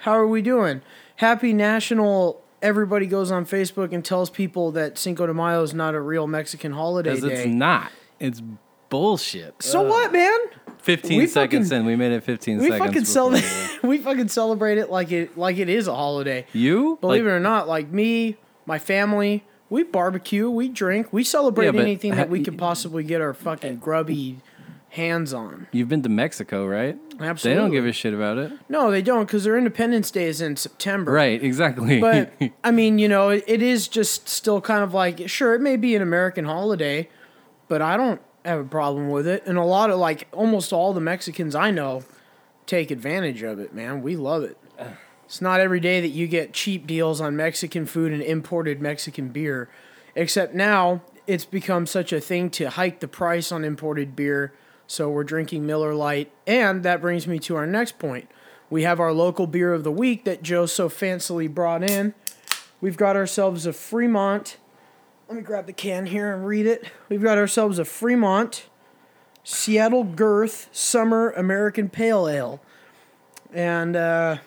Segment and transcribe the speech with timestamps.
[0.00, 0.82] How are we doing?
[1.16, 2.42] Happy National.
[2.62, 6.26] Everybody goes on Facebook and tells people that Cinco de Mayo is not a real
[6.26, 7.92] Mexican holiday Because it's not.
[8.18, 8.42] It's
[8.88, 9.54] bullshit.
[9.62, 10.38] so what, man?
[10.78, 11.86] 15 we seconds fucking- in.
[11.86, 12.78] We made it 15 We seconds.
[12.78, 13.78] fucking before celebrate.
[13.82, 16.46] the- we fucking celebrate it like it like it is a holiday.
[16.52, 16.98] You?
[17.00, 21.72] Believe it or not, like me, my family, we barbecue, we drink, we celebrate Yeah,
[21.72, 24.38] but anything that we can possibly get our fucking eh, grubby
[24.96, 25.68] hands on.
[25.72, 26.98] You've been to Mexico, right?
[27.20, 27.40] Absolutely.
[27.42, 28.52] They don't give a shit about it.
[28.68, 31.12] No, they don't because their Independence Day is in September.
[31.12, 32.00] Right, exactly.
[32.00, 32.32] But
[32.64, 35.76] I mean, you know, it, it is just still kind of like sure, it may
[35.76, 37.08] be an American holiday,
[37.68, 39.44] but I don't have a problem with it.
[39.46, 42.04] And a lot of like almost all the Mexicans I know
[42.66, 44.02] take advantage of it, man.
[44.02, 44.58] We love it.
[45.26, 49.30] It's not every day that you get cheap deals on Mexican food and imported Mexican
[49.30, 49.68] beer.
[50.14, 54.52] Except now it's become such a thing to hike the price on imported beer.
[54.86, 56.30] So we're drinking Miller Lite.
[56.46, 58.28] And that brings me to our next point.
[58.70, 62.14] We have our local beer of the week that Joe so fancily brought in.
[62.80, 64.58] We've got ourselves a Fremont.
[65.28, 66.84] Let me grab the can here and read it.
[67.08, 68.66] We've got ourselves a Fremont
[69.44, 72.60] Seattle Girth Summer American Pale Ale.
[73.52, 74.38] And uh,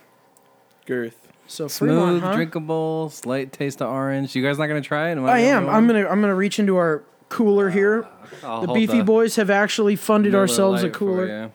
[0.86, 1.30] Girth.
[1.48, 2.34] so Smooth, Fremont, huh?
[2.34, 4.36] drinkable, slight taste of orange.
[4.36, 5.14] You guys not gonna try it?
[5.14, 5.64] Am I the am.
[5.64, 8.08] only I'm gonna I'm gonna reach into our cooler here.
[8.44, 11.26] I'll The hold Beefy Bois have actually funded Miller ourselves a Lite for cooler.
[11.28, 11.52] you.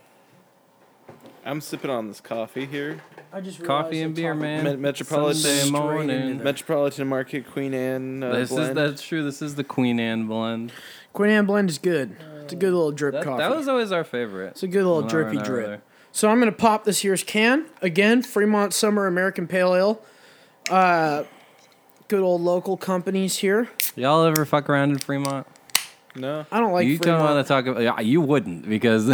[1.45, 3.01] I'm sipping on this coffee here.
[3.33, 4.65] I just Coffee realized and the beer, top- man.
[4.65, 6.43] Met- Metropolitan Sunday morning.
[6.43, 8.77] Metropolitan Market Queen Anne uh, This is blend.
[8.79, 9.23] that's true.
[9.25, 10.73] This is the Queen Anne blend.
[11.13, 12.17] Queen Anne blend is good.
[12.45, 13.39] It's a good little drip That, coffee.
[13.43, 14.49] that was always our favorite.
[14.53, 15.67] It's a good little When I drippy went over drip.
[15.69, 15.83] there.
[16.13, 18.23] So I'm gonna pop this year's can again.
[18.23, 20.03] Fremont Summer American Pale Ale.
[20.71, 21.25] Uh,
[22.09, 23.69] good old local companies here.
[23.97, 25.47] Y'all ever fuck around in Fremont?
[26.15, 26.47] No.
[26.51, 27.83] I don't like you don't want to talk about.
[27.83, 29.11] Yeah, you wouldn't because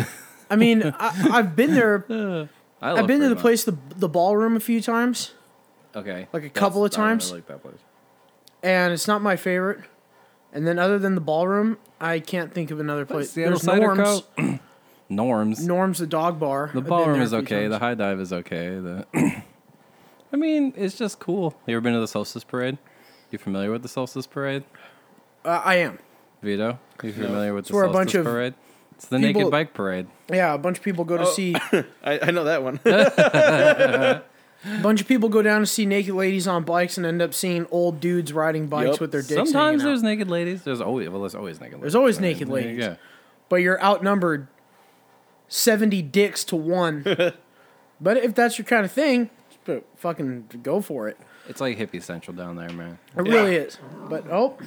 [0.51, 2.05] I mean, I, I've been there.
[2.83, 3.41] I love I've been to the Fremont.
[3.41, 5.35] place, the the ballroom, a few times,
[5.95, 7.33] Okay, like a That's- couple of I really times.
[7.33, 7.77] like that place.
[8.63, 9.81] and it's not my favorite.
[10.53, 13.31] And then other than the ballroom, I can't think of another place.
[13.31, 14.23] Seattle There's Cider Norms.
[14.37, 14.59] Co.
[15.09, 15.65] Norms.
[15.67, 16.71] Norms, the dog bar.
[16.75, 17.69] The ballroom is a few okay.
[17.69, 18.69] The high dive is okay.
[18.71, 19.07] The
[20.33, 21.55] I mean, it's just cool.
[21.67, 22.79] You ever been to the Solstice Parade?
[23.31, 24.65] You familiar with the Solstice Parade,
[25.45, 25.99] Uh, I am.
[26.43, 26.79] Vito?
[27.03, 28.55] You familiar with the where a bunch of Parade?
[28.93, 30.07] It's the people- Naked Bike Parade.
[30.31, 31.33] Yeah, a bunch of people go to Oh.
[31.33, 31.55] see.
[32.05, 32.81] I, I know that one.
[34.63, 37.33] A bunch of people go down to see naked ladies on bikes and end up
[37.33, 39.01] seeing old dudes riding bikes Yup.
[39.01, 39.85] with their dicks Sometimes hanging out.
[39.85, 40.63] there's naked ladies.
[40.65, 41.77] There's always well, there's always naked.
[41.77, 41.81] Ladies.
[41.81, 42.87] There's always naked There you ladies.
[42.89, 42.97] go.
[43.49, 44.49] but you're outnumbered
[45.49, 47.03] 70 dicks to one.
[48.03, 49.31] but if that's your kind of thing,
[49.67, 51.17] just fucking go for it.
[51.49, 52.99] It's like hippie central down there, man.
[53.17, 53.79] It really is.
[54.11, 54.59] But oh,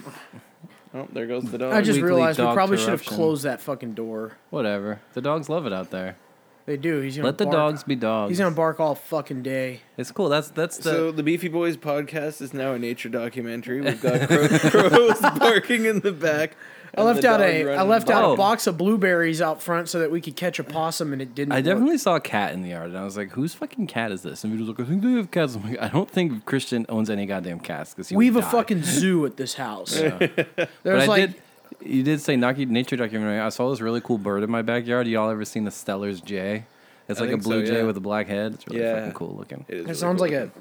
[0.94, 1.74] oh, there goes the dog.
[1.74, 3.16] I just weekly realized we dog probably should have corruption.
[3.16, 4.34] closed that fucking door.
[4.50, 5.02] Whatever.
[5.14, 6.18] The dogs love it out there.
[6.66, 7.02] They do.
[7.02, 7.56] He's gonna Let the bark.
[7.56, 8.30] dogs be dogs.
[8.32, 9.82] He's gonna bark all fucking day.
[9.98, 10.30] It's cool.
[10.30, 10.84] That's that's the.
[10.84, 13.82] so the Beefy Bois podcast is now a nature documentary.
[13.82, 16.56] We've got crow, crows barking in the back.
[16.96, 18.14] I left out dog a I running left by.
[18.14, 18.34] out Oh.
[18.34, 21.34] a box of blueberries out front so that we could catch a possum and it
[21.36, 21.52] didn't.
[21.52, 21.66] I work.
[21.66, 24.22] definitely saw a cat in the yard, and I was like, "Whose fucking cat is
[24.22, 26.46] this?" And he was like, "I think they have cats." I'm like, "I don't think
[26.46, 30.00] Christian owns any goddamn cats because We have a fucking zoo at this house.
[30.00, 31.42] But There's I like did.
[31.86, 33.40] You did say Naki nature documentary.
[33.40, 35.08] I saw this really cool bird in my backyard.
[35.08, 36.66] Y'all ever seen the Steller's jay?
[37.08, 37.84] It's I like a think so, blue jay yeah.
[37.84, 38.54] with a black head.
[38.54, 38.96] It's really Yeah.
[38.96, 39.66] fucking cool looking.
[39.68, 40.30] It, is it really sounds cool.
[40.30, 40.52] like a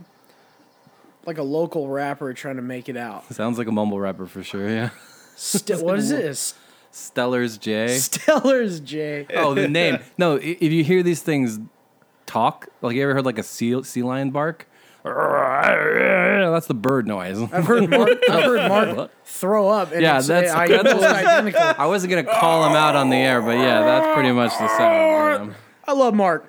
[1.24, 3.24] like a local rapper trying to make it out.
[3.32, 4.68] Sounds like a mumble rapper for sure.
[4.68, 4.90] Yeah,
[5.36, 6.54] St- what is this?
[6.92, 7.86] Steller's jay.
[7.96, 9.26] Steller's J.
[9.36, 9.98] oh, the name.
[10.18, 11.60] No, if you hear these things
[12.26, 14.66] talk, like you ever heard like a sea sea lion bark?
[16.52, 17.40] That's the bird noise.
[17.52, 18.10] I've heard Mark.
[18.30, 19.92] I've heard Mark throw up.
[19.92, 21.60] And Yeah, it's, that's- I, that's- almost identical.
[21.78, 24.68] I wasn't gonna call him out on the air, but yeah, that's pretty much the
[24.78, 25.42] sound.
[25.42, 25.54] Um,
[25.86, 26.48] I love Mark.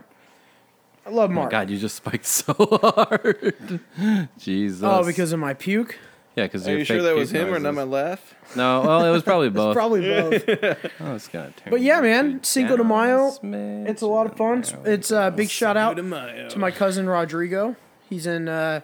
[1.05, 1.49] I love Mark.
[1.51, 3.79] God, you just spiked so hard.
[4.37, 4.83] Jesus.
[4.83, 5.97] oh, because of my puke.
[6.35, 8.35] yeah, because Are you sure that was him or not my laugh?
[8.55, 9.75] No, well, it was probably both.
[9.75, 10.43] Probably both.
[11.01, 13.33] oh, it's gonna turn But yeah, man, you Cinco de Mayo.
[13.89, 14.63] It's a lot of fun.
[14.85, 16.49] It's a big shout out Cinco de Mayo.
[16.49, 17.75] to my cousin Rodrigo.
[18.13, 18.81] He's in uh,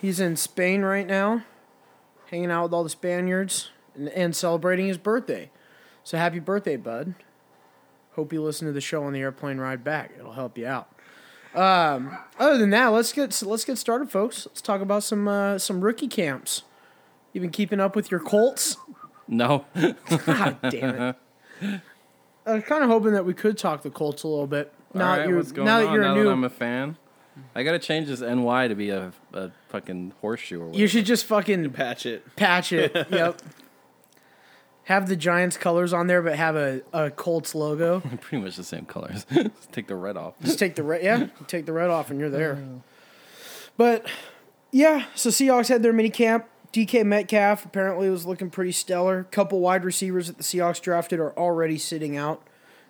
[0.00, 1.42] he's in Spain right now,
[2.26, 5.50] hanging out with all the Spaniards and, and celebrating his birthday.
[6.04, 7.16] So happy birthday, bud!
[8.12, 10.12] Hope you listen to the show on the airplane ride back.
[10.16, 10.90] It'll help you out.
[11.56, 14.46] Um, other than that, let's get let's get started, folks.
[14.46, 16.62] Let's talk about some uh, some rookie camps.
[17.32, 18.76] You been keeping up with your Colts?
[19.26, 19.64] No,
[20.24, 21.16] God damn it!
[22.46, 24.72] I was kind of hoping that we could talk the Colts a little bit.
[24.94, 26.48] Now All that you're what's going now that you're now a new, that I'm a
[26.50, 26.96] fan,
[27.54, 30.80] I gotta change this NY to be a, a fucking horseshoe or whatever.
[30.80, 32.36] you should just fucking Patch it.
[32.36, 32.94] patch it.
[33.10, 33.40] yep.
[34.84, 38.00] Have the Giants colors on there, but have a, a Colts logo.
[38.20, 39.26] pretty much the same colors.
[39.30, 40.32] Just take the red off.
[40.42, 41.02] Just take the red.
[41.02, 42.56] Yeah, take the red off, and you're there.
[42.58, 42.80] Oh,
[43.76, 44.06] but
[44.72, 46.46] yeah, so Seahawks had their mini camp.
[46.72, 49.24] DK Metcalf apparently was looking pretty stellar.
[49.24, 52.42] Couple wide receivers that the Seahawks drafted are already sitting out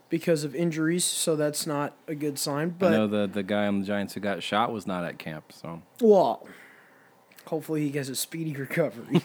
[0.09, 2.75] because of injuries, so that's not a good sign.
[2.79, 5.19] But I know the the guy on the Giants who got shot was not at
[5.19, 6.47] camp, so well,
[7.47, 9.21] hopefully he gets a speedy recovery.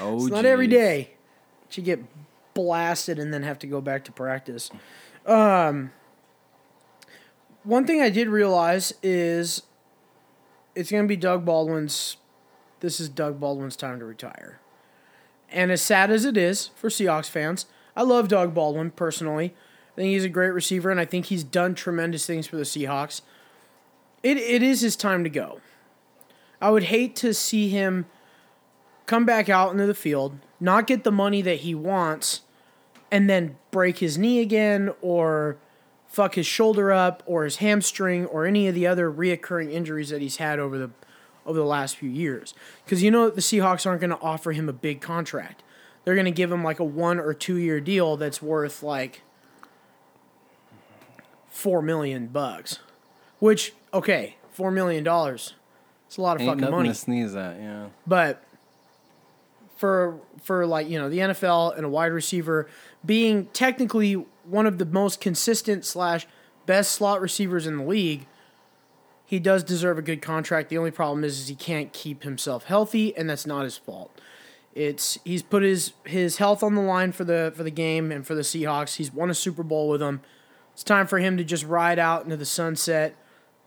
[0.00, 0.76] oh, It's not every geez.
[0.78, 1.10] day
[1.66, 2.00] that you get
[2.54, 4.70] blasted and then have to go back to practice.
[5.26, 5.92] Um,
[7.64, 9.62] one thing I did realize is
[10.74, 12.16] it's going to be Doug Baldwin's.
[12.80, 14.60] This is Doug Baldwin's time to retire.
[15.50, 17.66] And as sad as it is for Seahawks fans,
[17.96, 19.54] I love Doug Baldwin personally.
[19.92, 22.64] I think he's a great receiver, and I think he's done tremendous things for the
[22.64, 23.22] Seahawks.
[24.22, 25.60] It, it is his time to go.
[26.60, 28.06] I would hate to see him
[29.06, 32.42] come back out into the field, not get the money that he wants,
[33.10, 35.56] and then break his knee again or
[36.06, 40.20] fuck his shoulder up or his hamstring or any of the other reoccurring injuries that
[40.20, 40.90] he's had over the
[41.44, 42.54] over the last few years.
[42.84, 45.62] Because you know the Seahawks aren't going to offer him a big contract.
[46.06, 49.22] They're going to give him like a one or two year deal that's worth like
[51.50, 52.78] four million bucks.
[53.40, 55.54] Which okay, four million dollars.
[56.06, 56.88] It's a lot of Ain't fucking nothing money.
[56.90, 57.58] to sneeze at.
[57.58, 57.88] Yeah.
[58.06, 58.40] But
[59.76, 62.68] for for like you know the NFL and a wide receiver
[63.04, 64.14] being technically
[64.44, 66.24] one of the most consistent slash
[66.66, 68.26] best slot receivers in the league,
[69.24, 70.68] he does deserve a good contract.
[70.68, 74.16] The only problem is, is he can't keep himself healthy, and that's not his fault.
[74.76, 78.26] It's he's put his his health on the line for the for the game and
[78.26, 78.96] for the Seahawks.
[78.96, 80.20] He's won a Super Bowl with them.
[80.74, 83.16] It's time for him to just ride out into the sunset,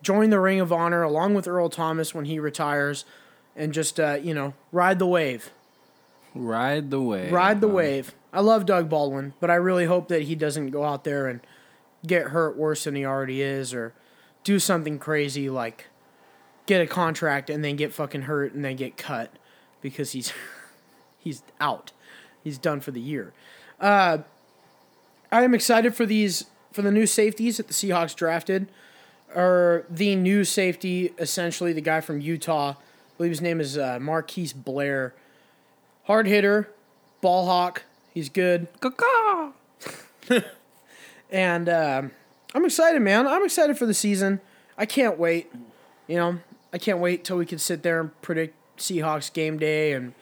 [0.03, 3.05] join the Ring of Honor along with Earl Thomas when he retires,
[3.55, 5.49] and just uh, you know ride the wave.
[6.35, 7.31] Ride the wave.
[7.31, 8.13] Ride the wave.
[8.31, 11.41] I love Doug Baldwin, but I really hope that he doesn't go out there and
[12.05, 13.95] get hurt worse than he already is, or
[14.43, 15.87] do something crazy like
[16.67, 19.33] get a contract and then get fucking hurt and then get cut
[19.81, 20.31] because he's
[21.19, 21.91] he's out.
[22.43, 23.33] He's done for the year.
[23.79, 24.19] Uh,
[25.31, 28.67] I am excited for these for the new safeties that the Seahawks drafted.
[29.35, 32.71] Or the new safety, essentially the guy from Utah.
[32.71, 32.75] I
[33.17, 35.13] believe his name is uh, Marquise Blair.
[36.05, 36.71] Hard hitter,
[37.21, 37.83] ball hawk.
[38.11, 38.67] He's good.
[41.31, 42.11] And um,
[42.55, 43.27] I'm excited, man.
[43.27, 44.41] I'm excited for the season.
[44.77, 45.51] I can't wait.
[46.07, 46.39] You know,
[46.73, 50.13] I can't wait till we can sit there and predict Seahawks game day and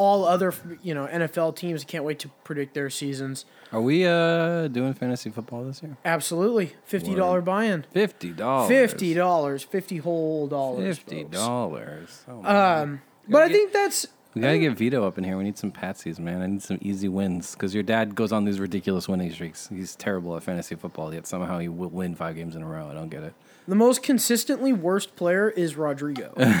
[0.00, 1.84] all other, you know, NFL teams.
[1.84, 3.44] Can't wait to predict their seasons.
[3.70, 5.98] Are we uh doing fantasy football this year?
[6.06, 6.72] Absolutely.
[6.90, 7.84] $50 buy-in.
[7.92, 8.68] Fifty dollars.
[8.68, 10.96] Fifty dollars, fifty whole dollars.
[10.98, 12.22] Fifty dollars.
[12.26, 15.36] Oh, Um, but I think that's we gotta get Vito up in here.
[15.36, 16.40] We need some patsies, man.
[16.42, 19.68] I need some easy wins because your dad goes on these ridiculous winning streaks.
[19.68, 22.88] He's terrible at fantasy football, yet somehow he will win five games in a row.
[22.88, 23.34] I don't get it.
[23.66, 26.32] the most consistently worst player is Rodrigo.
[26.36, 26.60] I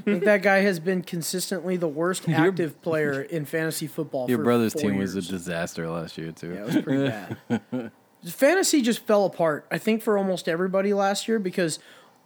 [0.00, 4.28] think that guy has been consistently the worst active player in fantasy football.
[4.28, 6.54] Your brother's team was a disaster last year too.
[6.54, 7.92] Yeah, it was pretty bad.
[8.26, 11.78] Fantasy just fell apart, I think, for almost everybody last year because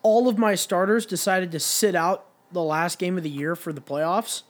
[0.03, 3.73] all of my starters decided to sit out the last game of the year for
[3.73, 4.43] the playoffs,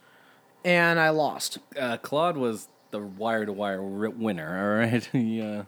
[0.64, 1.58] and I lost.
[1.78, 4.58] Uh, Claude was the wire to wire winner.
[4.58, 5.08] All right.
[5.14, 5.64] yeah.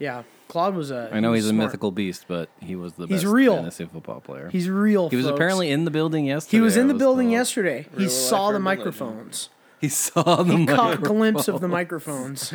[0.00, 1.08] Yeah, Claude was a.
[1.12, 3.54] I know he he's was a mythical beast, but he was the He's best real.
[3.56, 4.48] fantasy football player.
[4.50, 5.08] He's real.
[5.08, 5.36] he was folks.
[5.36, 6.56] apparently in the building yesterday.
[6.56, 7.32] He was in I the building told.
[7.34, 7.86] yesterday.
[7.96, 8.78] He saw the urban legend.
[8.78, 9.48] microphones.
[9.80, 12.52] He saw the He caught a glimpse of the microphones.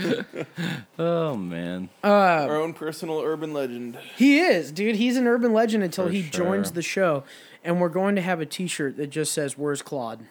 [0.98, 1.90] Oh man.
[2.04, 3.98] Our own personal urban legend.
[4.18, 4.96] He is, dude.
[4.98, 7.24] He's an urban legend until For he joins the show,
[7.64, 10.22] and we're going to have a T-shirt that just says "Where's Claude?"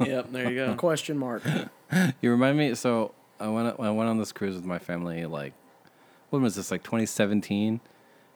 [0.00, 0.74] Yep, there you go.
[0.78, 1.42] Question mark.
[2.20, 2.74] You remind me.
[2.74, 3.78] So I went.
[3.78, 5.24] I went on this cruise with my family.
[5.24, 5.52] Like,
[6.30, 6.72] when was this?
[6.72, 7.80] Like 2017.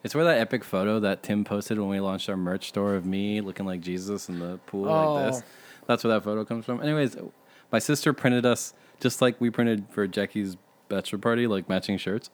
[0.05, 3.05] It's where that epic photo that Tim posted when we launched our merch store of
[3.05, 5.27] me looking like Jesus in the pool like oh.
[5.27, 5.43] this.
[5.43, 5.49] Oh.
[5.89, 6.81] That's where that photo comes from.
[6.81, 7.17] Anyways,
[7.73, 10.57] my sister printed us just like we printed for Jackie's
[10.89, 12.31] bachelor party, like matching shirts.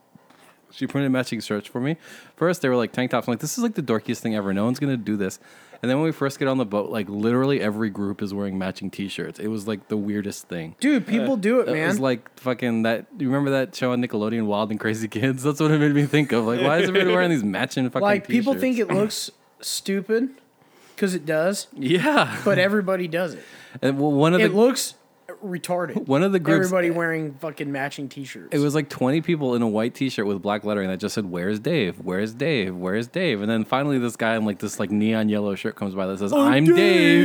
[0.73, 1.97] She printed matching shirts for me.
[2.37, 3.29] First, they were like tank tops.
[3.29, 4.53] I'm like, this is like the dorkiest thing ever.
[4.53, 5.39] No one's gonna do this.
[5.83, 8.59] And then when we first get on the boat, like literally every group is wearing
[8.59, 9.39] matching T-shirts.
[9.39, 10.75] It was like the weirdest thing.
[10.81, 11.77] Dude, people do it, man.
[11.77, 11.89] It man.
[11.89, 13.07] was like fucking that.
[13.19, 15.43] You remember that show on Nickelodeon, Wild and Crazy Kids?
[15.45, 16.47] That's what it made me think of.
[16.47, 18.01] Like, why is everybody wearing these matching fucking?
[18.03, 18.91] like people think t-shirts?
[18.91, 19.31] it looks
[19.61, 20.31] stupid
[20.95, 23.45] because it does, Yeah, but everybody does it.
[23.83, 24.95] and well, one of It the looks
[25.45, 26.07] retarded.
[26.07, 26.67] one of the groups.
[26.67, 28.49] Everybody wearing fucking matching T-shirts.
[28.53, 31.27] It was like 20 people in a white t-shirt with black lettering that just said,
[31.27, 31.97] Where's Dave?
[32.01, 32.75] Where's Dave?
[32.77, 33.41] Where's Dave?
[33.43, 36.19] And then finally this guy in like this like neon yellow shirt comes by that
[36.19, 36.77] says, I'm, Dave.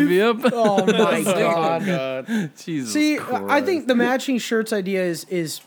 [0.09, 0.51] Dave." Yep.
[0.53, 1.85] Oh my god.
[1.85, 2.51] God.
[2.57, 5.61] Jesus See, I think the matching shirts idea is is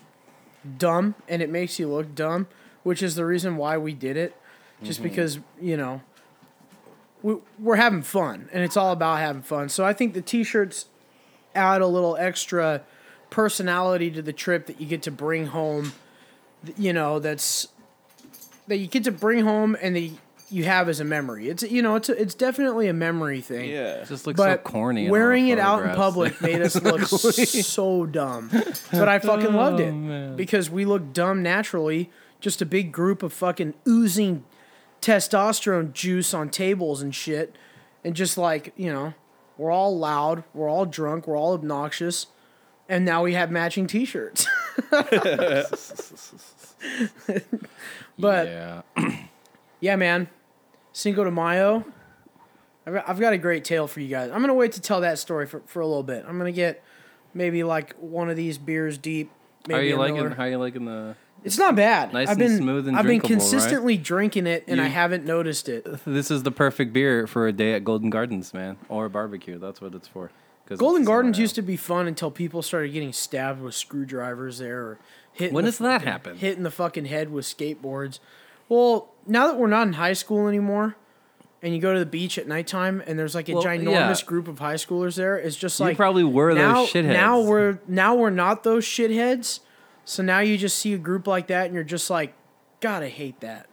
[0.78, 2.46] dumb and it makes you look dumb,
[2.82, 4.34] which is the reason why we did it.
[4.82, 5.08] Just Mm-hmm.
[5.08, 6.02] because, you know,
[7.22, 9.68] we, we're having fun, and it's all about having fun.
[9.68, 10.86] So I think the t-shirts
[11.54, 12.82] add a little extra
[13.30, 15.92] personality to the trip that you get to bring home.
[16.76, 17.68] You know, that's
[18.68, 20.10] that you get to bring home and that
[20.50, 21.48] you have as a memory.
[21.48, 23.70] It's you know, it's a, it's definitely a memory thing.
[23.70, 23.96] Yeah.
[24.02, 25.10] It just looks But so corny.
[25.10, 28.50] wearing it out in public made us look so dumb.
[28.92, 30.36] But I fucking oh, loved it Oh, man.
[30.36, 32.10] because we looked dumb naturally.
[32.40, 34.44] Just a big group of fucking oozing
[35.00, 37.54] testosterone juice on tables and shit.
[38.04, 39.14] And just like, you know,
[39.56, 42.26] we're all loud, we're all drunk, we're all obnoxious.
[42.88, 44.46] And now we have matching t shirts.
[44.90, 45.22] but
[48.18, 48.82] yeah,
[49.80, 50.28] yeah, man.
[50.92, 51.84] Cinco de Mayo.
[52.86, 54.30] I've got, I've got a great tale for you guys.
[54.30, 56.24] I'm gonna wait to tell that story for, for a little bit.
[56.28, 56.82] I'm gonna get
[57.32, 59.30] maybe like one of these beers deep.
[59.66, 60.16] Maybe how are you liking?
[60.16, 60.30] Miller.
[60.30, 61.16] How are you liking the?
[61.44, 62.12] It's not bad.
[62.12, 63.40] Nice I've and been smooth and I've been drinkable, right?
[63.50, 65.86] consistently drinking it, and I haven't noticed it.
[66.04, 69.58] This is the perfect beer for a day at Golden Gardens, man, or a barbecue.
[69.58, 70.30] That's what it's for.
[70.78, 74.98] Golden Gardens used to be fun until people started getting stabbed with screwdrivers there, or
[75.32, 75.54] hitting.
[75.54, 76.38] When the does that happen?
[76.38, 78.18] Hitting the fucking head with skateboards.
[78.70, 80.96] Well, now that we're not in high school anymore,
[81.62, 84.26] and you go to the beach at nighttime, and there's like a Well, ginormous yeah.
[84.26, 87.12] group of high schoolers there, it's just You like probably were now, those shitheads.
[87.12, 89.60] Now we're now we're not those shitheads.
[90.04, 92.34] So now you just see a group like that, and you're just like,
[92.80, 93.68] God, I hate that.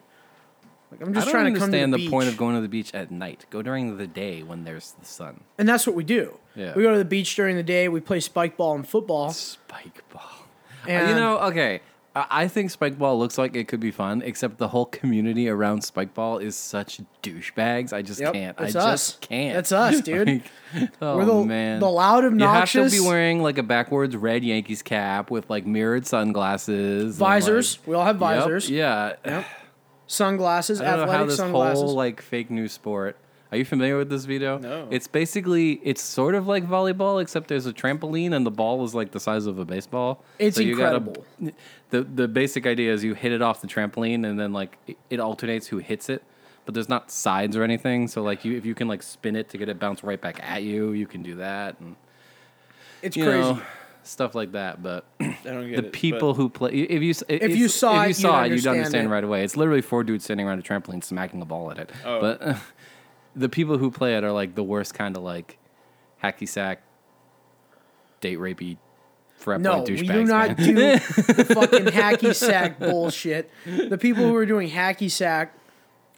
[0.92, 2.10] Like I'm just trying to come to the, understand the, beach.
[2.10, 3.46] point of going to the beach at night.
[3.50, 5.42] Go during the day when there's the sun.
[5.58, 6.38] and that's what we do.
[6.56, 6.74] Yeah.
[6.76, 7.88] We go to the beach during the day.
[7.88, 9.32] We play spike ball and football.
[9.32, 10.30] Spike ball.
[10.88, 11.82] And you know, okay.
[12.14, 16.42] I think Spikeball looks like it could be fun, except the whole community around Spikeball
[16.44, 17.94] is such douchebags.
[17.94, 18.60] I just Yep, can't.
[18.60, 19.56] I that's just can't.
[19.56, 20.28] That's us, dude.
[20.28, 22.74] Like, oh we're the, man, the loud, obnoxious.
[22.76, 27.18] You have to be wearing like a backwards red Yankees cap with like mirrored sunglasses,
[27.18, 27.78] visors.
[27.80, 28.70] like- we all have Yep, visors.
[28.70, 29.14] yeah.
[29.26, 29.46] Yep.
[30.08, 31.82] Sunglasses, I don't know how athletic this sunglasses.
[31.84, 33.18] whole like fake news sport.
[33.52, 34.58] Are you familiar with this video?
[34.60, 34.88] No.
[34.92, 38.96] It's basically it's sort of like volleyball, except there's a trampoline and the ball is
[38.96, 40.24] like the size of a baseball.
[40.40, 41.26] It's gotta- incredible.
[41.90, 44.98] the the basic idea is you hit it off the trampoline and then like it,
[45.10, 46.24] it alternates who hits it,
[46.64, 48.08] but there's not sides or anything.
[48.08, 50.42] So like you if you can like spin it to get it bounced right back
[50.42, 51.98] at you, you can do that and
[53.02, 53.28] it's crazy.
[53.28, 53.62] know
[54.04, 54.82] stuff like that.
[54.82, 57.42] But I don't get the it, people who play if you if you saw if
[57.44, 59.10] it, you you'd saw it, you'd understand understand it.
[59.10, 59.44] right away.
[59.44, 61.90] It's literally four dudes sitting around a trampoline smacking a ball at it.
[62.06, 62.22] Oh.
[62.22, 62.42] But
[63.36, 65.58] the people who play it are like the worst kind of like
[66.24, 66.82] hacky sack,
[68.20, 68.78] date rapey,
[69.36, 70.14] frat no, boy we douchebags.
[70.14, 70.68] do not man.
[70.68, 73.50] do the fucking hacky sack bullshit.
[73.66, 75.58] The people who are doing hacky sack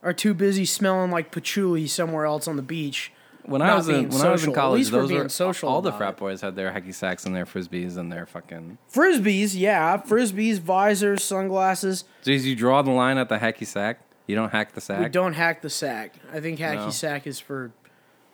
[0.01, 3.11] are too busy smelling like patchouli somewhere else on the beach.
[3.45, 6.15] when I was in when I was in college, those were social all the frat
[6.15, 6.17] it.
[6.17, 8.77] boys had their hacky sacks and their frisbees and their fucking.
[8.91, 12.03] Frisbees, yeah, frisbees, visors, sunglasses.
[12.23, 13.99] Geez, you draw the line at the hacky sack.
[14.27, 14.99] You don't hack the sack.
[15.01, 16.15] We don't hack the sack.
[16.31, 16.89] I think hacky No.
[16.89, 17.71] sack is for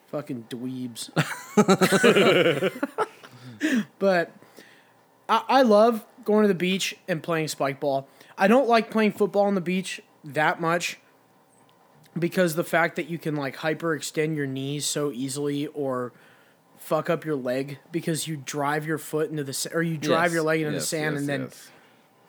[0.08, 1.10] fucking dweebs.
[4.00, 4.31] but
[5.27, 8.08] I, I love going to the beach and playing spike ball.
[8.38, 11.00] I don't like playing football on the beach that much
[12.17, 16.12] because the fact that you can like hyperextend your knees so easily or
[16.77, 20.34] fuck up your leg because you drive your foot into the or you drive Yes,
[20.34, 21.72] your leg into the sand yes, and then yes.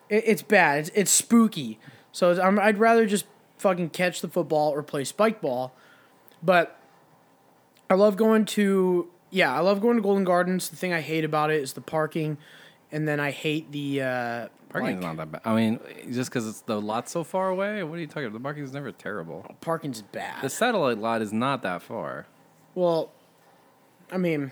[0.09, 0.79] it, it's bad.
[0.79, 1.79] It's, it's spooky.
[2.11, 3.25] So I'm, I'd rather just
[3.61, 5.73] fucking catch the football or play spike ball.
[6.43, 6.77] But
[7.89, 10.69] I love going to yeah, I love going to Golden Gardens.
[10.69, 12.37] The thing I hate about it is the parking,
[12.91, 15.41] and then I hate the uh, Parking's like, not that bad.
[15.43, 15.79] I mean,
[16.11, 17.83] just because it's the lot so far away.
[17.83, 18.33] What are you talking about?
[18.33, 19.45] The parking's never terrible.
[19.59, 20.41] parking's bad.
[20.41, 22.27] The satellite lot is not that far.
[22.73, 23.11] Well,
[24.11, 24.51] I mean,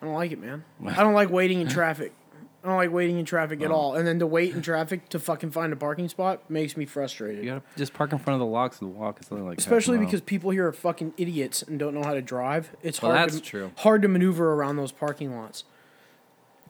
[0.00, 0.64] I don't like it, man.
[0.86, 2.12] I don't like waiting in traffic.
[2.66, 3.74] I don't like waiting in traffic at oh.
[3.74, 3.94] all.
[3.94, 7.44] And then to wait in traffic to fucking find a parking spot makes me frustrated.
[7.44, 9.18] You gotta just park in front of the locks and walk.
[9.20, 12.22] It's something like Especially because people here are fucking idiots and don't know how to
[12.22, 12.70] drive.
[12.82, 13.30] It's Well, hard.
[13.30, 13.70] that's to, true.
[13.76, 15.62] Hard to maneuver around those parking lots.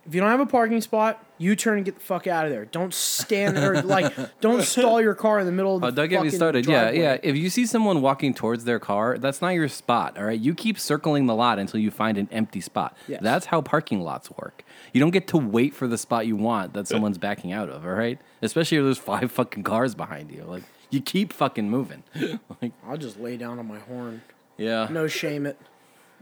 [0.06, 2.52] If you don't have a parking spot, you turn and get the fuck out of
[2.52, 2.64] there.
[2.64, 5.96] Don't stand or like don't stall your car in the middle of oh, the Oh,
[5.96, 6.64] don't get me started.
[6.64, 6.98] driveway.
[6.98, 7.18] Yeah, yeah.
[7.22, 10.16] If you see someone walking towards their car, that's not your spot.
[10.16, 12.96] All right, you keep circling the lot until you find an empty spot.
[13.08, 13.20] Yes.
[13.22, 14.64] That's how parking lots work.
[14.92, 17.84] You don't get to wait for the spot you want that someone's backing out of.
[17.84, 20.44] All right, especially if there's five fucking cars behind you.
[20.44, 22.04] Like you keep fucking moving.
[22.62, 24.22] like I'll just lay down on my horn.
[24.56, 25.58] yeah, No shame it.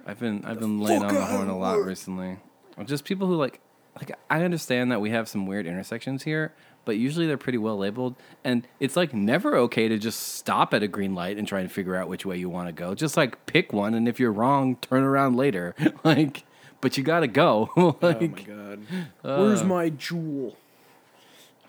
[0.06, 2.38] I've been I've been laying on the horn a lot recently.
[2.84, 3.60] Just people who like
[3.96, 6.52] like I understand that we have some weird intersections here,
[6.84, 10.82] but usually they're pretty well labeled and it's like never okay to just stop at
[10.82, 12.94] a green light and try and figure out which way you want to go.
[12.94, 15.74] Just like pick one and if you're wrong, turn around later.
[16.04, 16.44] like
[16.80, 17.70] but you got to go.
[17.76, 18.80] Oh my like god.
[19.22, 19.64] Where's Uh.
[19.64, 20.56] my jewel?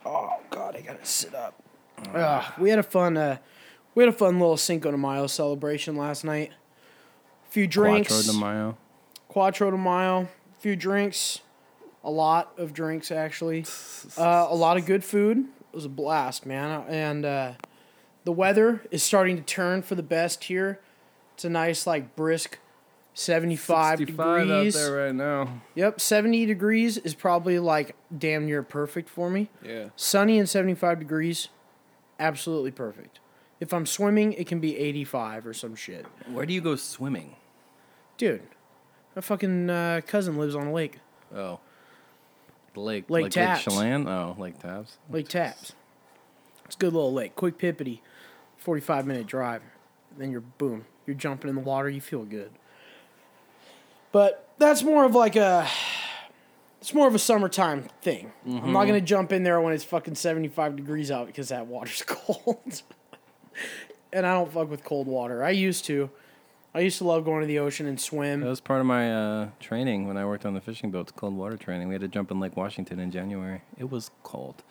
[0.06, 1.62] Oh God, I gotta sit up.
[2.14, 3.18] Ugh, we had a fun.
[3.18, 3.38] Uh,
[3.96, 6.52] We had a fun little Cinco de Mayo celebration last night.
[7.48, 8.10] A few drinks.
[8.12, 8.78] Quattro de Mayo.
[9.30, 10.22] Quattro de Mayo.
[10.24, 11.40] A few drinks.
[12.06, 13.66] A lot of drinks, actually.
[14.18, 15.40] Uh, a lot of good food.
[15.40, 16.86] It was a blast, man.
[16.88, 17.52] And uh,
[18.24, 20.80] the weather is starting to turn for the best here.
[21.34, 22.60] It's a nice, like, brisk
[23.16, 24.76] 75 degrees.
[24.76, 25.62] out there right now.
[25.74, 29.50] Yep, 70 degrees is probably, like, damn near perfect for me.
[29.64, 29.90] Yeah.
[29.96, 31.50] Sunny and 75 degrees,
[32.20, 33.20] absolutely perfect.
[33.60, 36.06] If I'm swimming, it can be 85 or some shit.
[36.32, 37.36] Where do you go swimming?
[38.18, 38.44] Dude,
[39.16, 41.00] my fucking uh, cousin lives on a lake,
[41.36, 41.60] Oh.
[42.76, 43.10] The lake.
[43.10, 43.66] Lake like Tapps.
[43.68, 44.08] Lake Chelan?
[44.08, 44.98] Oh, Lake Tapps.
[45.10, 45.74] Lake Tapps.
[46.66, 48.00] It's a good little lake, quick pippity,
[48.58, 49.62] 45 minute drive.
[50.18, 52.52] Then you're boom, you're jumping in the water, you feel good.
[54.12, 55.68] But that's more of like a,
[56.82, 58.32] it's more of a summertime thing.
[58.46, 58.74] I'm not mm-hmm.
[58.74, 62.82] gonna jump in there when it's fucking 75 degrees out because that water's cold.
[64.12, 65.44] and I don't fuck with cold water.
[65.44, 66.10] I used to.
[66.76, 68.42] I used to love going to the ocean and swim.
[68.42, 71.34] That was part of my uh, training when I worked on the fishing boats, cold
[71.34, 71.88] water training.
[71.88, 73.62] We had to jump in Lake Washington in January.
[73.78, 74.62] It was cold.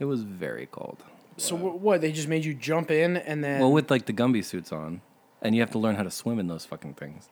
[0.00, 1.04] It was very cold.
[1.36, 2.00] So wh- what?
[2.00, 3.60] They just made you jump in and then.
[3.60, 5.02] Well, with like the Gumby suits on,
[5.40, 7.28] and you have to learn how to swim in those fucking things.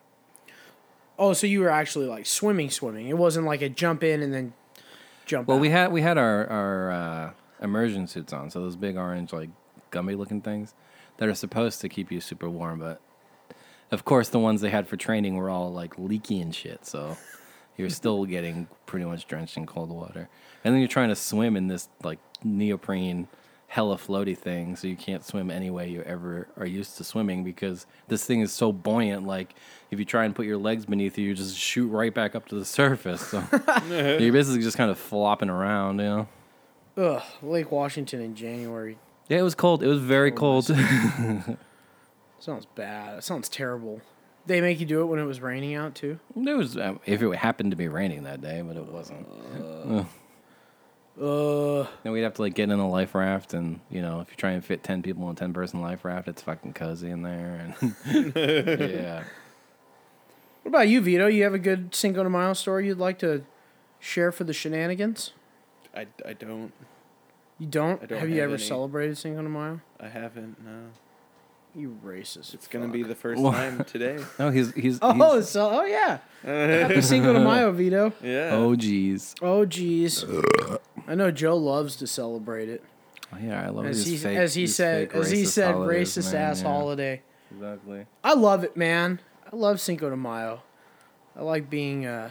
[1.19, 3.09] oh, so you were actually like swimming, swimming.
[3.09, 4.53] It wasn't like a jump in and then
[5.25, 5.49] jump.
[5.49, 5.61] Well, out.
[5.61, 9.49] we had we had our our uh, immersion suits on, so those big orange like
[9.91, 10.73] Gumby looking things
[11.17, 13.01] that are supposed to keep you super warm, but
[13.91, 17.17] of course the ones they had for training were all like leaky and shit, so
[17.77, 20.29] you're still getting pretty much drenched in cold water,
[20.63, 23.27] and then you're trying to swim in this like neoprene
[23.67, 27.41] hella floaty thing, so you can't swim any way you ever are used to swimming
[27.41, 29.25] because this thing is so buoyant.
[29.25, 29.55] Like
[29.91, 32.49] if you try and put your legs beneath you, you just shoot right back up
[32.49, 33.21] to the surface.
[33.21, 33.41] So
[33.89, 36.27] you're basically just kind of flopping around, you know.
[36.97, 38.97] Ugh, Lake Washington in January
[39.29, 39.81] Yeah, it was cold.
[39.81, 40.69] It was very cold.
[42.43, 43.17] Sounds bad.
[43.17, 44.01] It sounds terrible.
[44.45, 46.19] They make you do it when it was raining out too.
[46.35, 49.27] there was um, if it happened to be raining that day, but it wasn't.
[51.21, 54.29] Uh, Then we'd have to like get in a life raft, and you know, if
[54.31, 57.09] you try and fit ten people in a ten person life raft, it's fucking cozy
[57.11, 57.73] in there.
[57.81, 57.93] And
[58.35, 59.23] yeah,
[60.63, 61.27] what about you, Vito?
[61.27, 63.43] You have a good Cinco de Mayo story you'd like to
[63.99, 65.33] share for the shenanigans?
[65.95, 66.71] I, I don't.
[67.59, 68.01] You don't?
[68.01, 68.63] I don't have you ever any.
[68.63, 69.81] celebrated Cinco de Mayo?
[69.99, 70.63] I haven't.
[70.65, 70.87] No.
[71.73, 72.53] You racist.
[72.53, 74.19] It's gonna be the first time today.
[74.39, 76.19] no, he's he's, Oh, he's so oh yeah.
[76.43, 78.11] Happy Cinco de Mayo, Vito.
[78.21, 78.49] Yeah.
[78.53, 80.25] oh geez, Oh geez.
[81.07, 82.83] I know Joe loves to celebrate it.
[83.33, 85.43] oh, yeah, I love As these he fake, as he these said fake as he
[85.43, 86.67] racist said holidays, racist man, ass yeah.
[86.67, 87.21] holiday.
[87.51, 88.05] Exactly.
[88.23, 89.19] I love it, man.
[89.51, 90.61] I love Cinco de Mayo.
[91.37, 92.29] I like being uh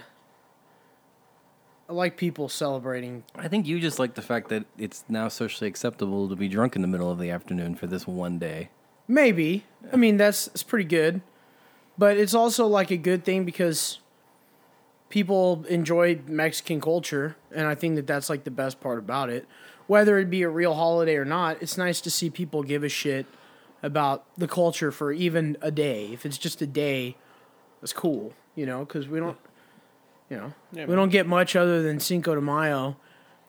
[1.89, 3.25] I like people celebrating.
[3.35, 6.77] I think you just like the fact that it's now socially acceptable to be drunk
[6.77, 8.69] in the middle of the afternoon for this one day.
[9.11, 9.65] Maybe.
[9.93, 11.21] I mean, that's it's pretty good.
[11.99, 13.99] But it's also like a good thing because
[15.09, 19.47] people enjoy Mexican culture and I think that that's like the best part about it.
[19.89, 22.89] Whether it be a real holiday or not, it's nice to see people give a
[22.89, 23.27] shit
[23.83, 26.11] about the culture for even a day.
[26.13, 27.17] If it's just a day,
[27.81, 29.37] that's cool, you know, cuz we don't
[30.31, 32.97] you know, Yeah, we don't get much other than Cinco de Mayo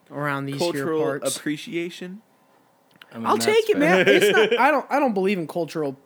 [0.10, 1.38] around these here Cultural parts.
[1.38, 2.24] appreciation.
[3.14, 3.80] I mean, I'll that's take it, fair.
[3.80, 4.06] man.
[4.08, 4.60] It's not.
[4.60, 4.86] I don't.
[4.90, 5.98] I don't believe in cultural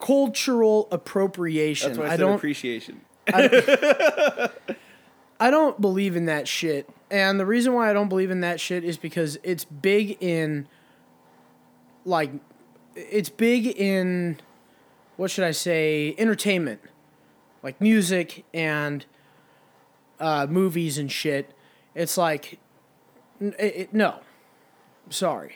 [0.00, 1.88] cultural appropriation.
[1.88, 2.34] That's why I, I said don't.
[2.36, 3.00] appreciation.
[5.40, 6.88] I don't believe in that shit.
[7.10, 10.66] And the reason why I don't believe in that shit is because it's big in
[12.04, 12.30] like
[12.94, 14.40] it's big in
[15.16, 16.14] what should I say?
[16.18, 16.80] Entertainment.
[17.62, 19.04] Like music and
[20.20, 21.52] uh, movies and shit.
[21.94, 22.58] It's like
[23.40, 24.20] it, it- no.
[25.10, 25.54] Sorry.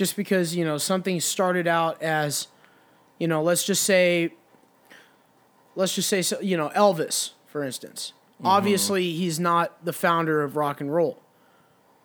[0.00, 2.48] Just because, you know, something started out as
[3.18, 4.32] you know, let's just say
[5.76, 8.14] let's just say you know, Elvis, for instance.
[8.36, 8.46] Mm-hmm.
[8.46, 11.20] Obviously, he's not the founder of rock and roll,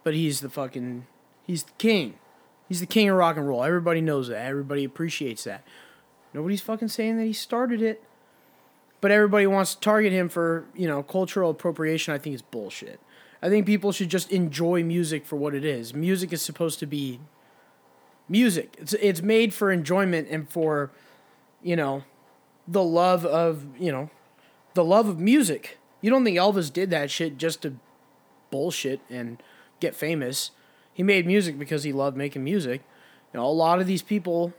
[0.04, 1.08] but he's the fucking
[1.48, 2.16] he's the king.
[2.68, 3.64] He's the king of rock and roll.
[3.64, 4.46] Everybody knows that.
[4.46, 5.66] Everybody appreciates that.
[6.34, 8.04] Nobody's fucking saying that he started it.
[9.00, 12.14] But everybody wants to target him for, you know, cultural appropriation.
[12.14, 13.00] I think is bullshit.
[13.42, 15.94] I think people should just enjoy music for what it is.
[15.94, 17.22] Music is supposed to be
[18.28, 18.76] music.
[18.80, 20.92] It's it's made for enjoyment and for,
[21.62, 22.04] you know,
[22.68, 24.10] the love of, you know,
[24.74, 25.78] the love of music.
[26.02, 27.76] You don't think Elvis did that shit just to
[28.52, 29.42] bullshit and
[29.80, 30.52] get famous.
[30.94, 32.82] He made music because he loved making music.
[33.34, 34.54] You know, a lot of these people,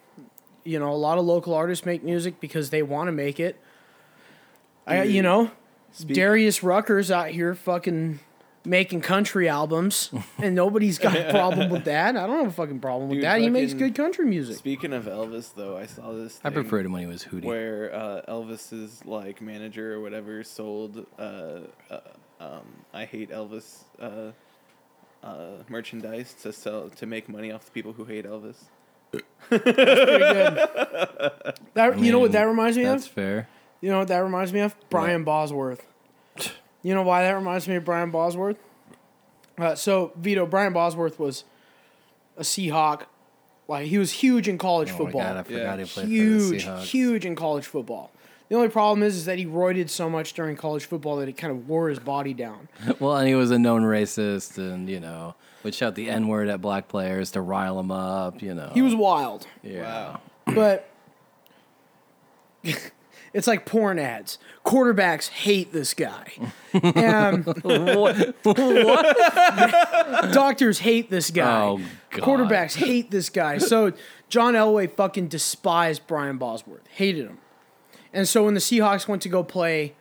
[0.64, 3.58] you know, a lot of local artists make music because they want to make it.
[4.86, 5.50] I, you know,
[6.06, 8.20] Darius Rucker's out here fucking
[8.66, 12.16] making country albums, and nobody's got a problem with that.
[12.16, 13.40] I don't have a fucking problem with Dude, that.
[13.40, 14.56] He makes fucking- good country music.
[14.56, 16.40] Speaking of Elvis, though, I saw this.
[16.42, 17.44] I thing preferred him when he was Hootie.
[17.44, 22.00] where uh, Elvis's like manager or whatever sold uh, uh,
[22.40, 24.32] um, I hate Elvis uh,
[25.22, 28.56] uh, merchandise to sell to make money off the people who hate Elvis.
[29.48, 30.68] Pretty good.
[31.74, 32.96] That you know what that reminds me of?
[32.96, 33.12] That's of?
[33.12, 33.48] fair.
[33.80, 34.74] You know what that reminds me of?
[34.90, 35.86] Brian Bosworth.
[36.86, 38.58] You know why that reminds me of Brian Bosworth?
[39.58, 41.42] Uh, so Vito, Brian Bosworth was
[42.36, 43.06] a Seahawk.
[43.66, 45.20] Like he was huge in college Oh football.
[45.22, 45.84] my god, I forgot Yeah.
[45.84, 46.82] he played huge, for the Seahawks.
[46.84, 48.12] huge in college football.
[48.48, 51.32] The only problem is, is that he roided so much during college football that it
[51.36, 52.68] kind of wore his body down.
[53.00, 56.48] Well, and he was a known racist, and you know would shout the N word
[56.48, 58.40] at black players to rile them up.
[58.42, 59.82] You know, He was wild, yeah.
[59.82, 60.20] Wow.
[60.54, 60.88] but
[63.36, 64.38] it's like porn ads.
[64.64, 66.32] Quarterbacks hate this guy.
[66.72, 68.34] Um, what?
[68.44, 69.16] what?
[70.32, 71.66] doctors hate this guy.
[71.66, 71.80] Oh,
[72.12, 72.22] God.
[72.22, 73.58] Quarterbacks hate this guy.
[73.58, 73.92] So
[74.30, 77.38] John Elway fucking despised Brian Bosworth, hated him.
[78.10, 79.94] And so when the Seahawks went to go play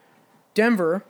[0.54, 1.04] Denver,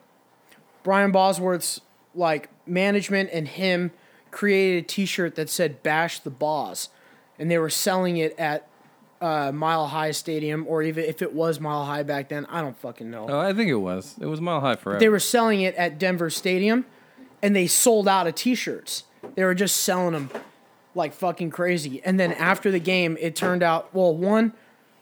[0.81, 1.79] Brian Bosworth's
[2.15, 3.91] like management and him
[4.31, 6.89] created a T-shirt that said "Bash the Boss,"
[7.38, 8.67] and they were selling it at
[9.21, 12.78] uh, Mile High Stadium, or even if it was Mile High back then, I don't
[12.78, 13.28] fucking know.
[13.30, 14.15] Oh, I think it was.
[14.19, 14.99] It was Mile High forever.
[14.99, 16.86] They were selling it at Denver Stadium,
[17.41, 19.04] and they sold out of T-shirts.
[19.36, 20.30] They were just selling them
[20.93, 22.01] like fucking crazy.
[22.06, 24.54] And then after the game, it turned out well, one,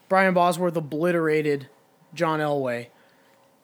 [0.08, 1.68] Brian Bosworth obliterated
[2.14, 2.88] John Elway,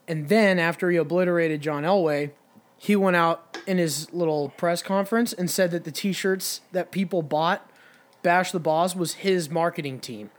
[0.08, 2.32] and then after he obliterated John Elway,
[2.76, 7.22] he went out in his little press conference and said that the T-shirts that people
[7.22, 7.70] bought,
[8.22, 10.30] Bash the Boss, was his marketing team,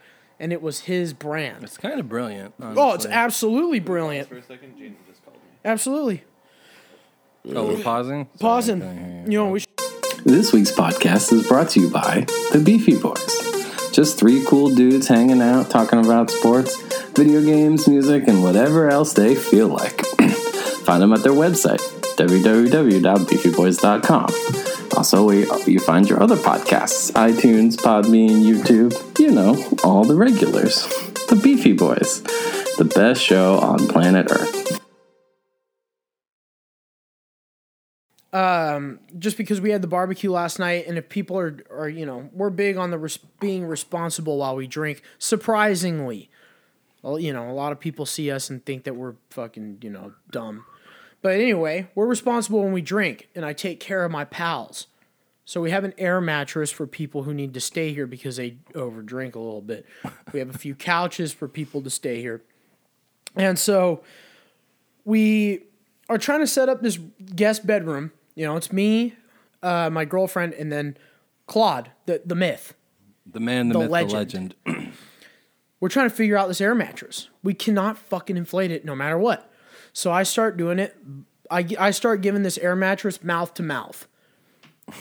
[0.42, 1.64] and it was his brand.
[1.64, 2.56] It's kind of brilliant.
[2.60, 4.28] Oh, it's absolutely brilliant.
[4.28, 5.44] For a second, Jaden just called me.
[5.64, 6.24] Absolutely.
[7.56, 8.26] Oh, we're pausing.
[8.40, 8.82] Pausing.
[8.82, 9.70] I You know, we should
[10.26, 13.14] This week's podcast is brought to you by the Beefy Bois.
[13.92, 16.76] Just three cool dudes hanging out, talking about sports,
[17.12, 20.04] video games, music, and whatever else they feel like.
[20.86, 21.82] find them at their website,
[22.18, 24.71] www.beefybois.com.
[24.96, 30.88] Also, you find your other podcasts iTunes, Podbean, YouTube, you know, all the regulars.
[31.30, 31.96] The Beefy Bois,
[32.78, 34.62] the best show on planet Earth.
[38.34, 42.06] um, just because we had the barbecue last night, and if people are, are you
[42.06, 45.02] know, we're big on the res- being responsible while we drink.
[45.20, 46.30] Surprisingly,
[47.02, 49.90] well, you know, a lot of people see us and think that we're fucking, you
[49.90, 50.66] know, dumb.
[51.22, 54.88] But anyway, we're responsible when we drink, and I take care of my pals.
[55.46, 58.58] So we have an air mattress for people who need to stay here because they
[58.74, 59.86] overdrink a little bit.
[60.32, 62.42] We have a few couches for people to stay here.
[63.36, 64.04] And so
[65.04, 65.64] we
[66.10, 66.98] are trying to set up this
[67.36, 68.12] guest bedroom.
[68.36, 69.16] You know, it's me,
[69.62, 70.98] uh, my girlfriend, and then
[71.48, 72.74] Claude, the, the myth.
[73.26, 74.56] The man, the, The myth, legend.
[74.66, 74.94] the legend.
[75.80, 77.28] We're trying to figure out this air mattress.
[77.44, 79.51] We cannot fucking inflate it no matter what.
[79.94, 80.96] So I start doing it.
[81.50, 84.08] I, I start giving this air mattress mouth to mouth.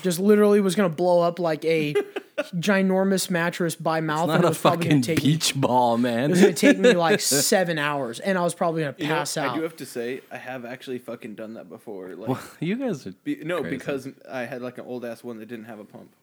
[0.03, 1.93] Just literally was going to blow up like a
[2.55, 4.27] ginormous mattress by mouth.
[4.27, 6.25] Not and it a was probably gonna fucking take me- beach ball, man.
[6.25, 9.01] It was going to take me like seven hours, and I was probably going to
[9.01, 9.51] You know, pass out.
[9.51, 12.09] I do have to say, I have actually fucking done that before.
[12.15, 13.77] Like, you guys are be, no, crazy.
[13.77, 16.13] because I had like an old ass one that didn't have a pump,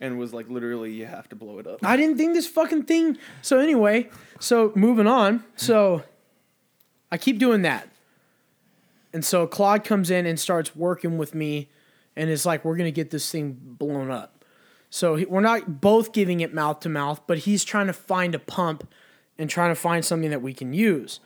[0.00, 1.84] and was like literally you have to blow it up.
[1.84, 3.18] I didn't think this fucking thing.
[3.42, 4.08] So anyway,
[4.40, 5.44] so moving on.
[5.56, 6.02] So
[7.10, 7.88] I keep doing that.
[9.12, 11.68] And so Claude comes in and starts working with me
[12.16, 14.44] and it's like, we're going to get this thing blown up.
[14.90, 18.34] So he, we're not both giving it mouth to mouth, but he's trying to find
[18.34, 18.86] a pump
[19.38, 21.20] and trying to find something that we can use.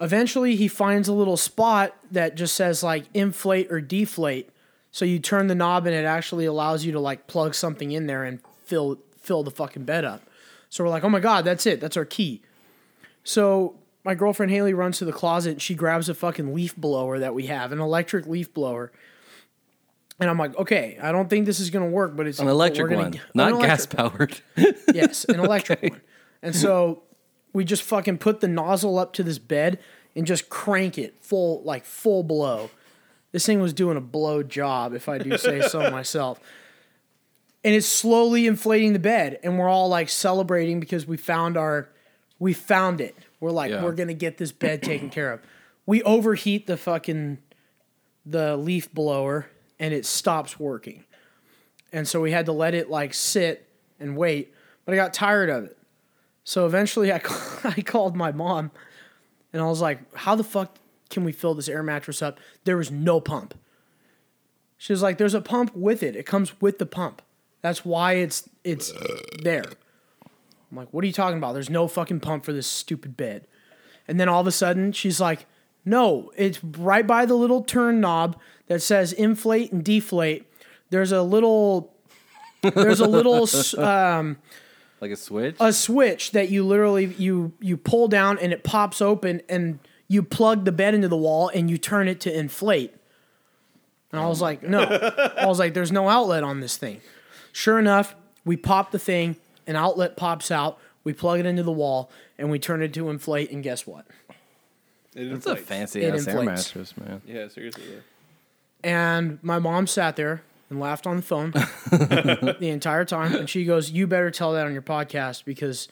[0.00, 4.50] Eventually, he finds a little spot that just says like inflate or deflate.
[4.90, 8.06] So you turn the knob and it actually allows you to like plug something in
[8.06, 10.22] there and fill fill the fucking bed up.
[10.68, 11.80] So we're like, oh my god, that's it.
[11.80, 12.42] That's our key.
[13.22, 17.18] So my girlfriend Haley runs to the closet and she grabs a fucking leaf blower
[17.18, 18.92] that we have, an electric leaf blower.
[20.20, 22.90] And I'm like, okay, I don't think this is gonna work, but it's an electric
[22.90, 24.40] gonna one, not gas powered.
[24.94, 26.00] Yes, an electric one.
[26.42, 27.02] And so
[27.52, 29.78] we just fucking put the nozzle up to this bed
[30.14, 32.70] and just crank it full, like full blow.
[33.32, 36.38] This thing was doing a blow job, if I do say so myself.
[37.64, 41.88] And it's slowly inflating the bed, and we're all like celebrating because we found our,
[42.38, 43.16] we found it.
[43.44, 43.84] We're like, Yeah.
[43.84, 45.42] we're gonna get this bed taken care of.
[45.84, 47.36] We overheat the fucking,
[48.24, 51.04] the leaf blower, and it stops working.
[51.92, 53.68] And so we had to let it like sit
[54.00, 54.54] and wait,
[54.86, 55.76] but I got tired of it.
[56.42, 57.16] So eventually I,
[57.64, 58.70] I called my mom
[59.52, 60.78] and I was like, how the fuck
[61.10, 62.40] can we fill this air mattress up?
[62.64, 63.52] There was no pump.
[64.78, 66.16] She was like, "There's a pump with it.
[66.16, 67.20] It comes with the pump.
[67.60, 68.92] That's why it's it's
[69.42, 69.64] there."
[70.74, 71.52] I'm like, "What are you talking about?
[71.52, 73.46] There's no fucking pump for this stupid bed."
[74.08, 75.46] And then all of a sudden, she's like,
[75.84, 80.46] "No, it's right by the little turn knob that says inflate and deflate.
[80.90, 81.94] There's a little,
[82.62, 84.38] there's a little um,
[85.00, 85.56] Like a switch.
[85.60, 90.22] a switch that you literally you you pull down and it pops open and you
[90.22, 92.92] plug the bed into the wall and you turn it to inflate.
[94.12, 94.80] And I was like, no.
[94.82, 97.00] I was like, there's no outlet on this thing.
[97.52, 101.72] Sure enough, we pop the thing, an outlet pops out, we plug it into the
[101.72, 104.06] wall, and we turn it to inflate, and guess what?
[105.14, 106.74] It It's a fancy It ass air inflates.
[106.74, 107.22] mattress, man.
[107.26, 107.84] Yeah, seriously.
[107.88, 108.00] though.
[108.88, 111.50] And my mom sat there and laughed on the phone
[111.90, 113.34] the entire time.
[113.34, 115.88] And she goes, You better tell that on your podcast because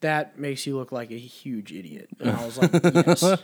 [0.00, 2.08] that makes you look like a huge idiot.
[2.20, 3.42] And I was like, Yes.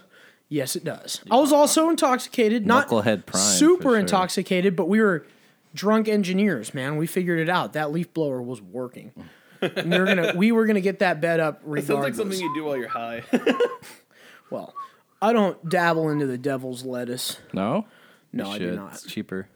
[0.48, 1.20] Yes, it does.
[1.30, 3.98] I was also intoxicated, not Knucklehead prime, for super sure.
[3.98, 5.24] intoxicated, but we were
[5.74, 6.96] drunk engineers, man.
[6.96, 7.72] We figured it out.
[7.74, 9.12] That leaf blower was working.
[9.62, 11.86] And we were gonna we were gonna get that bed up It regardless.
[11.86, 13.22] sounds like something you do while you're high.
[14.50, 14.74] well,
[15.20, 17.38] I don't dabble into the devil's lettuce.
[17.52, 17.86] No.
[18.32, 18.92] No, You I do not.
[18.94, 19.48] It's cheaper.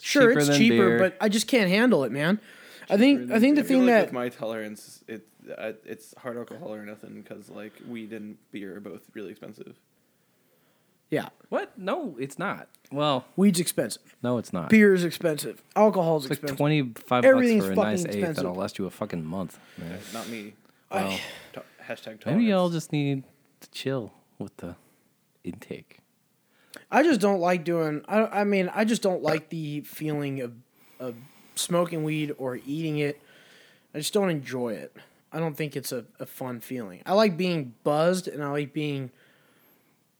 [0.00, 0.98] Sure, cheaper it's cheaper, beer.
[0.98, 2.40] but I just can't handle it, man.
[2.88, 6.14] I think I think the I thing like that with my tolerance, it uh, it's
[6.18, 9.74] hard alcohol or nothing because like weed and beer are both really expensive.
[11.10, 11.76] Yeah, What?
[11.78, 12.68] No, it's not.
[12.92, 14.68] Well, weed's expensive, no, it's not.
[14.68, 16.56] beer is expensive, alcohol's It's like expensive.
[16.56, 18.36] twenty five bucks Everything's for a fucking nice eighth expensive.
[18.36, 19.58] that'll last you a fucking month.
[19.78, 19.98] Man.
[20.12, 20.54] Not me.
[20.90, 21.18] Well,
[21.52, 22.26] To- hashtag tolerance.
[22.26, 23.22] maybe y'all just need
[23.60, 24.74] to chill with the
[25.44, 25.98] intake.
[26.90, 28.04] I just don't like doing.
[28.08, 30.52] I I mean, I just don't like the feeling of
[30.98, 31.14] of
[31.54, 33.20] smoking weed or eating it.
[33.94, 34.96] I just don't enjoy it.
[35.32, 37.02] I don't think it's a, a fun feeling.
[37.06, 39.10] I like being buzzed and I like being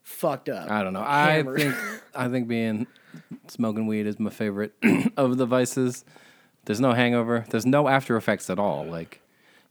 [0.02, 0.70] fucked up.
[0.70, 1.04] I don't know.
[1.04, 1.74] I think
[2.14, 2.86] I think being
[3.48, 4.72] smoking weed is my favorite
[5.16, 6.04] of the vices.
[6.66, 7.44] There's no hangover.
[7.50, 8.84] There's no after effects at all.
[8.86, 9.20] Like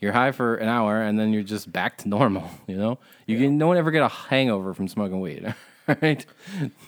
[0.02, 2.50] you're high for an hour and then you're just back to normal.
[2.68, 5.54] You know, you can no one ever get a hangover from smoking weed.
[6.04, 6.24] Right?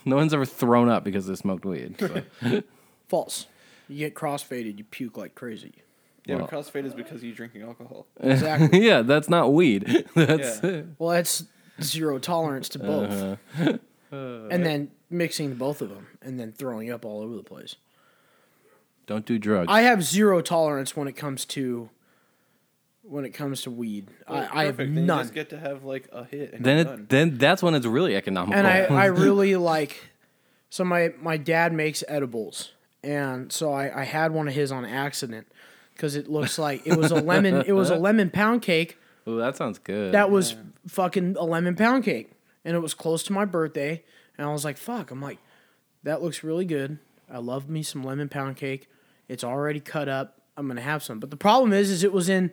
[0.06, 1.96] No one's ever thrown up because they smoked weed.
[2.00, 2.62] So.
[3.08, 3.48] False.
[3.88, 5.74] You get crossfaded, you puke like crazy.
[6.28, 8.06] Yeah, Well- but crossfade is because you're drinking alcohol.
[8.20, 8.86] Exactly.
[8.86, 10.06] yeah, that's not weed.
[10.14, 10.82] That's Yeah.
[11.00, 11.46] well, that's
[11.84, 13.12] zero tolerance to both.
[13.12, 13.78] Uh-huh.
[14.12, 17.76] and then mixing both of them and then throwing up all over the place.
[19.08, 19.68] don't do drugs.
[19.70, 21.90] I have zero tolerance when it comes to
[23.04, 24.08] when it comes to weed.
[24.30, 24.96] Well, I, I have perfect.
[24.96, 25.24] Then You none.
[25.24, 28.16] just get to have like a hit and then it, then that's when it's really
[28.16, 28.58] economical.
[28.58, 30.10] and I, I really like
[30.70, 32.72] so my my dad makes edibles
[33.04, 35.48] and so I, I had one of his on accident
[35.96, 39.38] because it looks like it was a lemon it was a lemon pound cake Ooh,
[39.38, 40.14] that sounds good.
[40.14, 40.56] that was
[40.88, 42.32] fucking a lemon pound cake
[42.66, 44.04] and it was close to my birthday
[44.38, 45.38] and I was like fuck I'm like
[46.04, 46.98] that looks really good
[47.32, 48.88] I love me some lemon pound cake
[49.28, 52.30] it's already cut up I'm gonna have some but the problem is is it was
[52.30, 52.52] in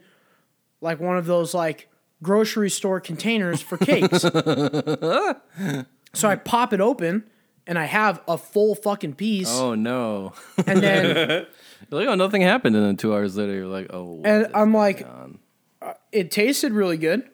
[0.80, 1.88] like one of those like
[2.22, 4.22] grocery store containers for cakes
[6.12, 7.24] so I pop it open
[7.66, 10.32] and I have a full fucking piece oh no.
[10.66, 11.46] and then
[11.90, 14.20] You're like, oh, nothing happened, and then two hours later, you're like, oh.
[14.24, 15.38] And I'm like- going
[15.82, 15.94] on?
[16.12, 17.28] it tasted really good,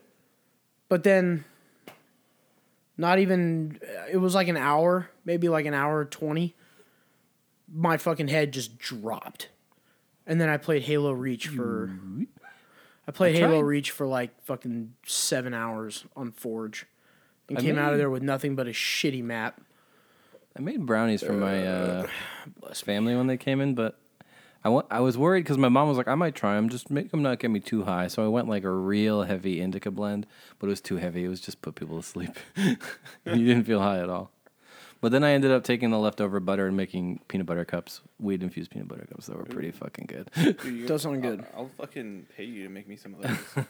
[0.89, 1.45] but then
[2.97, 3.79] not even
[4.11, 6.55] it was like an hour, maybe like an hour 20.
[7.73, 9.49] My fucking head just dropped.
[10.27, 11.91] And then I played Halo Reach for
[13.07, 16.87] I played I Halo Reach for like fucking 7 hours on Forge.
[17.49, 19.61] And I came out of there with nothing but a shitty map.
[20.57, 22.07] I made brownies for my uh,
[22.75, 23.99] family when they came in, but
[24.65, 26.91] I wa- I was worried because my mom was like, I might try them, just
[26.91, 28.07] make them not get me too high.
[28.09, 30.27] So I went like a real heavy indica blend,
[30.59, 31.25] but it was too heavy.
[31.25, 32.31] It was just put people to sleep.
[32.57, 32.77] you
[33.25, 34.31] didn't feel high at all.
[35.03, 38.43] But then I ended up taking the leftover butter and making peanut butter cups, weed
[38.43, 40.31] infused peanut butter cups that were pretty fucking good.
[40.35, 41.45] Dude, you- Does sound good.
[41.55, 43.65] I'll, I'll fucking pay you to make me some of those.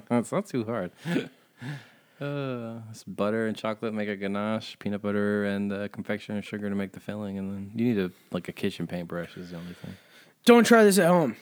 [0.10, 0.90] it's not too hard.
[2.20, 6.68] Uh, it's butter and chocolate make a ganache, peanut butter and uh, confection and sugar
[6.68, 9.56] to make the filling, and then you need a like a kitchen paintbrush is the
[9.56, 9.94] only thing.
[10.44, 11.36] Don't try this at home.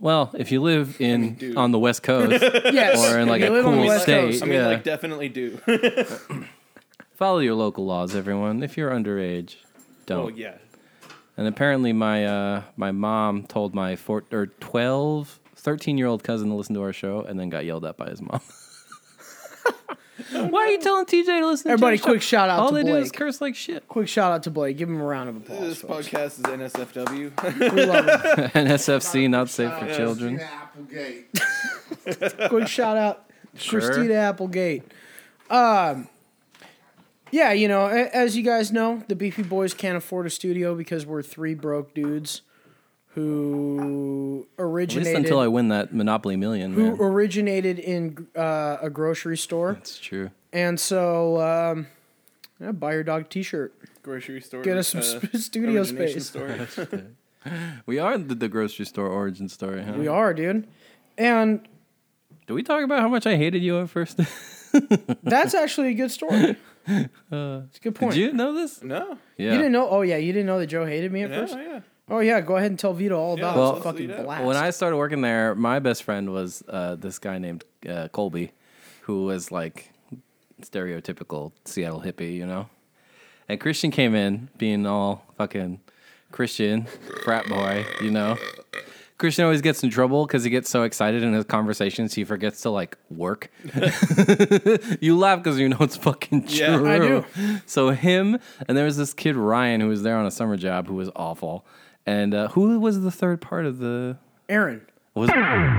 [0.00, 1.56] Well, if you live in dude.
[1.56, 2.98] on the West Coast, Yes.
[3.12, 4.20] Or in, like, if a live on the cool West state.
[4.20, 4.42] Coast.
[4.42, 4.66] I mean, Yeah.
[4.66, 5.58] like definitely do.
[7.14, 8.62] follow your local laws, everyone.
[8.62, 9.56] If you're underage,
[10.06, 10.24] don't.
[10.24, 10.56] oh yeah.
[11.36, 16.48] And apparently, my uh, my mom told my four, or 12, 13 year old cousin
[16.50, 18.40] to listen to our show, and then got yelled at by his mom.
[20.30, 21.70] Why are you telling TJ to listen?
[21.70, 23.86] Everybody, to our quick shout out All to they do is curse like shit.
[23.88, 24.76] Quick shout out to Blake.
[24.76, 25.60] Give him a round of applause.
[25.60, 26.08] This folks.
[26.08, 27.72] podcast is NSFW.
[27.72, 28.50] We love him.
[28.66, 30.40] NSFC, not safe for children.
[30.40, 31.28] Applegate.
[32.48, 33.80] Quick shout out, Sure.
[33.80, 34.82] Christina Applegate.
[35.50, 36.08] Um,
[37.30, 41.04] yeah, you know, as you guys know, the Beefy Bois can't afford a studio because
[41.04, 42.42] we're three broke dudes
[43.14, 46.72] who At originated least until I win that Monopoly Million.
[46.74, 46.96] who Man.
[47.00, 50.30] originated in uh, a grocery store, That's true.
[50.52, 51.86] and so um,
[52.60, 53.72] yeah, buy your dog a T-shirt.
[54.02, 54.62] Grocery store.
[54.62, 56.34] Get us some sp- studio space.
[57.84, 59.92] We are the, the grocery store origin story, huh?
[59.98, 60.66] We are, dude,
[61.18, 61.60] and
[62.46, 64.18] Do we talk about how much I hated you at first?
[65.22, 66.56] that's actually a good story.
[66.86, 68.14] it's a good point.
[68.14, 68.82] Did you know this?
[68.82, 69.18] no.
[69.36, 69.52] Yeah.
[69.52, 69.88] You didn't know?
[69.90, 71.54] Oh yeah, you didn't know that Joe hated me at Yeah, first.
[71.54, 71.80] yeah.
[72.08, 74.44] Oh yeah, go ahead and tell Vito all Yeah, about well, his fucking blast.
[74.44, 78.52] When I started working there, my best friend was uh, this guy named uh, Colby,
[79.02, 79.90] who was like
[80.62, 82.68] stereotypical Seattle hippie, you know.
[83.48, 85.80] And Christian came in being all fucking
[86.30, 86.86] Christian
[87.24, 88.36] frat boy, you know.
[89.16, 92.60] Christian always gets in trouble because he gets so excited in his conversations he forgets
[92.62, 93.50] to like work.
[95.00, 96.56] you laugh because you know it's fucking true.
[96.58, 97.24] Yeah, I do.
[97.64, 100.88] So him and there was this kid Ryan who was there on a summer job
[100.88, 101.64] who was awful.
[102.06, 104.82] And uh, who was the third part of the Aaron.
[105.14, 105.30] was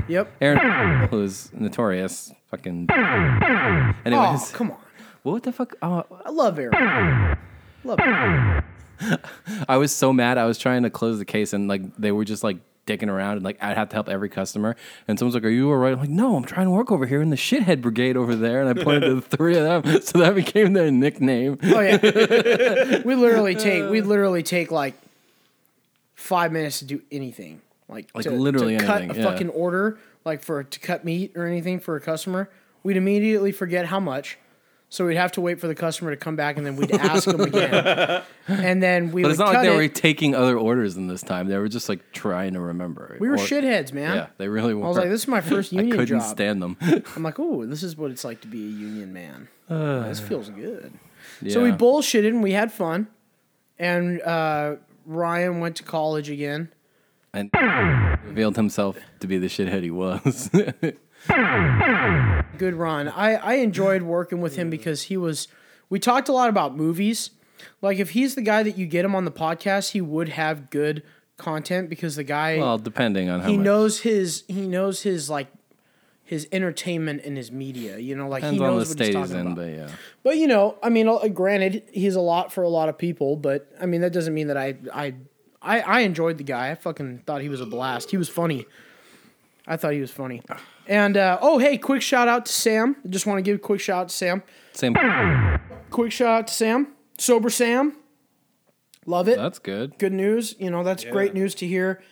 [0.08, 0.32] Yep.
[0.40, 4.78] Aaron was notorious fucking Oh anyways come on,
[5.22, 7.38] what the fuck oh, I love Aaron.
[7.84, 8.64] Love Aaron.
[9.68, 12.24] I was so mad I was trying to close the case and like they were
[12.24, 14.76] just like dicking around and like I'd have to help every customer
[15.08, 17.04] and someone's like are you all right I'm like no I'm trying to work over
[17.04, 20.00] here in the shithead brigade over there and I pointed to the three of them
[20.02, 23.02] so that became their nickname Oh yeah.
[23.04, 24.94] we literally take we literally take like
[26.16, 27.60] five minutes to do anything.
[27.88, 29.22] Like, Like to, literally to cut a yeah.
[29.22, 32.50] fucking order, like for to cut meat or anything for a customer.
[32.82, 34.38] We'd immediately forget how much.
[34.88, 37.24] So we'd have to wait for the customer to come back and then we'd ask
[37.26, 38.22] them again.
[38.48, 39.76] And then we but it's not like they it.
[39.76, 43.28] were taking other orders in this time they were just like trying to remember we
[43.28, 44.14] were Or- shitheads, man.
[44.14, 46.20] yeah they really were I was like, this is my first union I union couldn't
[46.20, 46.30] job.
[46.30, 46.76] stand them
[47.16, 49.48] I'm like, oh, this is what it's like to be a union man.
[49.68, 50.92] this feels good.
[51.48, 53.08] So we bullshitted and we had fun.
[53.80, 54.76] And uh,
[55.06, 56.70] Ryan went to college again.
[57.32, 57.50] and
[58.24, 60.50] revealed himself to be the shithead he was
[62.58, 63.08] Good run.
[63.08, 65.48] I, I enjoyed working with him because he was.
[65.88, 67.30] We talked a lot about movies.
[67.82, 70.70] Like if he's the guy that you get him on the podcast, he would have
[70.70, 71.02] good
[71.36, 75.28] content because the guy well depending on how he much knows his he knows his
[75.28, 75.48] like
[76.26, 77.98] his entertainment and his media.
[77.98, 79.56] You know, like depends he on knows the what he's state he's talking in about.
[79.56, 79.88] but yeah
[80.22, 83.36] But you know, I mean, uh, granted, he's a lot for a lot of people.
[83.36, 85.14] But I mean, that doesn't mean that I I
[85.62, 86.70] I, I enjoyed the guy.
[86.70, 88.10] I fucking thought he was a blast.
[88.10, 88.66] He was funny.
[89.66, 90.42] I thought he was funny.
[90.86, 92.94] And uh, oh, hey, quick shout out to Sam.
[93.04, 94.42] I just want to give a quick shout out to Sam.
[94.72, 94.94] same
[95.90, 96.88] Quick shout out to Sam.
[97.18, 97.96] Sober Sam.
[99.06, 99.36] Love it.
[99.38, 100.54] that's good Good news.
[100.58, 102.02] You know, that's great news to hear.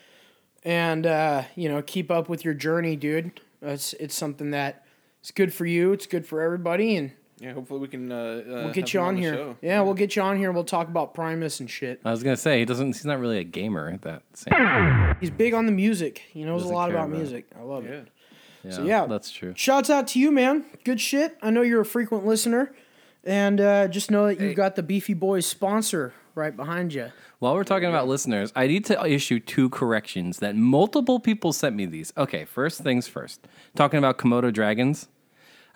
[0.64, 3.40] And uh, you know, keep up with your journey, dude.
[3.64, 4.84] It's it's something that
[5.20, 5.92] it's good for you.
[5.92, 8.12] It's good for everybody, and Yeah, hopefully we can.
[8.12, 9.56] Uh, uh, we'll get you on, here.
[9.62, 10.52] Yeah, we'll get you on here.
[10.52, 12.00] We'll talk about Primus and shit.
[12.04, 12.88] I was gonna say he doesn't.
[12.88, 13.88] He's not really a gamer.
[13.88, 15.16] At that same.
[15.20, 16.22] He's big on the music.
[16.30, 17.18] He knows a Doesn't lot care about about it.
[17.18, 17.46] music.
[17.58, 18.08] I love it.
[18.64, 18.70] Yeah.
[18.78, 19.06] Yeah, yeah.
[19.06, 19.52] that's true.
[19.56, 20.64] Shouts out to you, man.
[20.84, 21.36] Good shit.
[21.42, 22.74] I know you're a frequent listener,
[23.22, 27.10] and uh, just know that you've got the Beefy Bois sponsor right behind you.
[27.40, 31.74] While we're talking about listeners, I need to issue two corrections that multiple people sent
[31.74, 32.12] me these.
[32.16, 33.46] Okay, first things first.
[33.74, 35.08] Talking about Komodo dragons,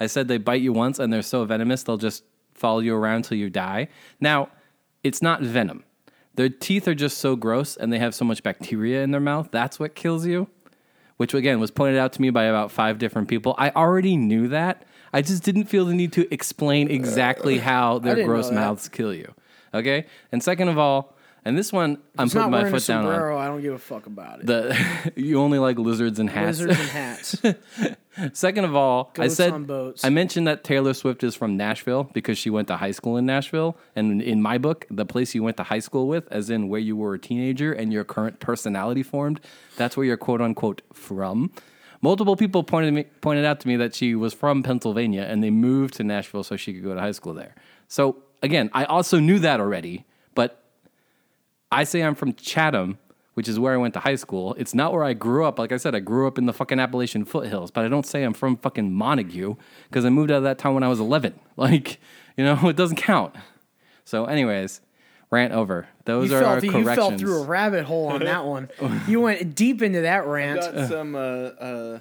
[0.01, 2.23] I said they bite you once and they're so venomous they'll just
[2.55, 3.89] follow you around till you die.
[4.21, 4.51] Now,
[5.03, 5.85] it's not venom.
[6.35, 9.49] Their teeth are just so gross and they have so much bacteria in their mouth.
[9.51, 10.49] That's what kills you.
[11.17, 13.57] Which again was pointed out to me by about five different people.
[13.59, 14.87] I already knew that.
[15.13, 19.35] I just didn't feel the need to explain exactly how their gross mouths kill you.
[19.75, 20.07] Okay?
[20.31, 21.17] And second of all,
[21.49, 23.13] and this one I'm putting my foot down on.
[23.13, 23.39] sombrero.
[23.39, 24.47] I don't give a fuck about it.
[24.47, 26.61] The you only like lizards and hats.
[26.61, 27.43] Lizards and hats.
[28.39, 29.95] Second of all, I said on.
[30.05, 33.25] I mentioned that Taylor Swift is from Nashville because she went to high school in
[33.25, 36.69] Nashville, and in my book, the place you went to high school with, as in
[36.69, 39.41] where you were a teenager and your current personality formed,
[39.77, 41.51] that's where you're quote unquote from.
[42.03, 45.51] Multiple people pointed me pointed out to me that she was from Pennsylvania and they
[45.51, 47.55] moved to Nashville so she could go to high school there.
[47.89, 50.05] So again, I also knew that already,
[51.71, 52.99] I say I'm from Chatham,
[53.35, 54.55] which is where I went to high school.
[54.59, 55.59] It's not where I grew up.
[55.59, 58.23] Like I said, I grew up in the fucking Appalachian foothills, but I don't say
[58.23, 59.55] I'm from fucking Montague
[59.89, 61.39] because I moved out of that town when I was 11.
[61.59, 61.99] Like,
[62.37, 63.35] you know, it doesn't count.
[64.05, 64.81] So, anyways,
[65.29, 65.89] rant over.
[66.05, 66.97] Those you, are fell our through, corrections.
[66.97, 68.71] you fell through a rabbit hole on that one.
[69.09, 70.61] you went deep into that rant.
[70.61, 71.99] Got some uh, uh,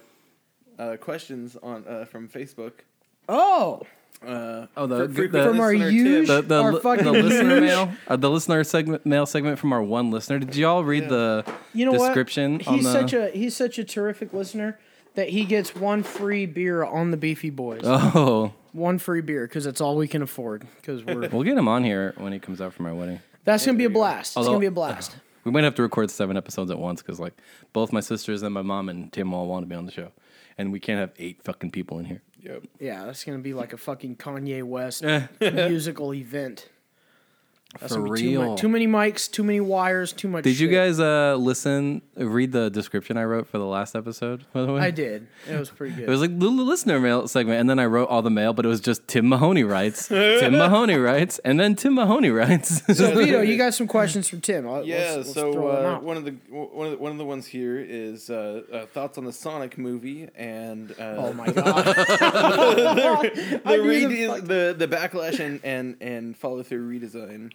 [0.78, 2.74] uh, questions on uh, from Facebook.
[3.28, 3.82] Oh,
[4.26, 7.55] Uh, Oh, the- fre- frequent the- from our listener huge, the, the, our the listener
[7.59, 10.39] huge- mail, uh, the listener segment mail segment from our one listener.
[10.39, 12.57] Did y'all read the You know description?
[12.59, 12.68] what?
[12.68, 14.80] on He's the, such a he's such a terrific listener
[15.15, 17.78] that he gets one free beer on the Beefy Bois.
[17.84, 20.65] Oh, One free beer because that's all we can afford.
[20.78, 23.20] Because we're we'll get him on here when he comes out from our wedding.
[23.43, 24.36] that's gonna be a blast.
[24.36, 25.15] It's gonna be a blast.
[25.43, 27.34] We might have to record seven episodes at once because like
[27.72, 30.11] both my sisters and my mom and Tim all want to be on the show,
[30.57, 32.22] and we can't have eight fucking people in here.
[32.41, 32.63] Yep.
[32.79, 35.27] Yeah, that's gonna be like a fucking Kanye West Eh.
[35.41, 36.69] musical event.
[37.80, 38.55] That's For gonna too, real.
[38.55, 40.43] too many mics, too many wires, too much.
[40.43, 44.45] Did you guys uh, listen, read the description I wrote for the last episode?
[44.53, 45.28] By the way, I did.
[45.49, 46.05] It was pretty good.
[46.05, 48.65] It was like the listener mail segment, and then I wrote all the mail, but
[48.65, 52.82] it was just Tim Mahoney writes, Tim Mahoney writes, and then Tim Mahoney writes.
[52.97, 54.65] so Vito, you got some questions for Tim?
[54.67, 57.17] Let's- Yeah, let's so throw them uh, one of the one of the, one of
[57.17, 61.45] the ones here is uh, uh, thoughts on the Sonic movie and uh, Oh my
[61.51, 61.86] god!
[61.86, 67.51] the, I knew the rede- fuck- the the backlash and and and follow through redesign.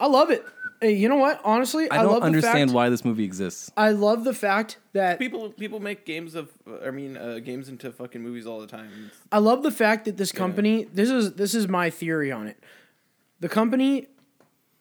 [0.00, 0.44] I love it.
[0.80, 1.42] Hey, you know what?
[1.44, 3.70] Honestly, I, I don't love understand the fact, why this movie exists.
[3.76, 6.48] I love the fact that People people make games of
[6.84, 8.86] I mean uh, games into fucking movies all the time.
[8.86, 10.84] It's- I love the fact that this company.
[10.84, 12.58] This is this is my theory on it.
[13.40, 14.06] The company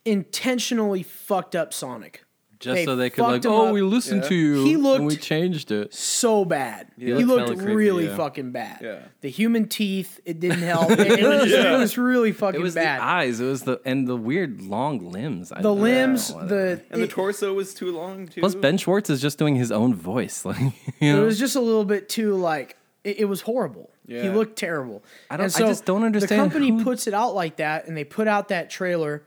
[0.06, 2.24] intentionally fucked up Sonic
[2.60, 3.74] Just They so they could like, oh, up.
[3.74, 4.30] we listened Yeah.
[4.30, 5.94] to you, He and looked- we changed it.
[5.94, 6.88] so bad.
[6.98, 8.18] He He looked looked hella creepy, really yeah.
[8.18, 8.80] fucking bad.
[8.82, 9.00] Yeah.
[9.22, 10.92] The human teeth, it didn't help.
[11.00, 13.00] It, it was, it was really fucking It was bad.
[13.00, 13.40] the eyes.
[13.40, 15.54] It was the and the weird long limbs.
[15.54, 16.46] I the don't limbs, know.
[16.48, 18.42] the and the it- torso was too long too.
[18.42, 20.44] Plus, Ben Schwartz is just doing his own voice.
[20.50, 20.60] Like,
[21.00, 23.90] you it was just a little bit too like it, it was horrible.
[24.06, 25.02] He looked terrible.
[25.30, 27.88] I don't- And I just don't understand The company who- puts it out like that,
[27.88, 29.24] and they put out that trailer.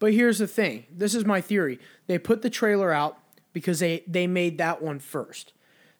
[0.00, 1.78] But here's the thing: this is my theory.
[2.08, 3.18] They put the trailer out
[3.52, 5.52] because they they made that one first.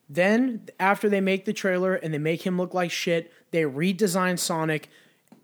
[0.09, 4.37] Then after they make the trailer and they make him look like shit, they redesign
[4.37, 4.89] Sonic,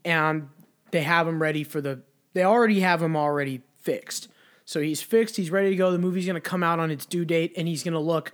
[0.04, 0.50] and
[0.92, 2.02] they have him ready for the.
[2.34, 4.28] They already have him already fixed.
[4.66, 5.38] So he's fixed.
[5.38, 5.92] He's ready to go.
[5.92, 8.34] The movie's gonna come out on its due date, and he's gonna look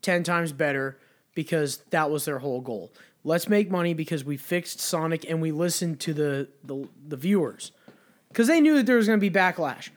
[0.00, 0.98] 10 times better
[1.34, 2.92] because that was their whole goal.
[3.24, 7.72] Let's make money because we fixed Sonic and we listened to the the, the viewers.
[8.34, 9.90] Cuz they knew that there was going to be backlash.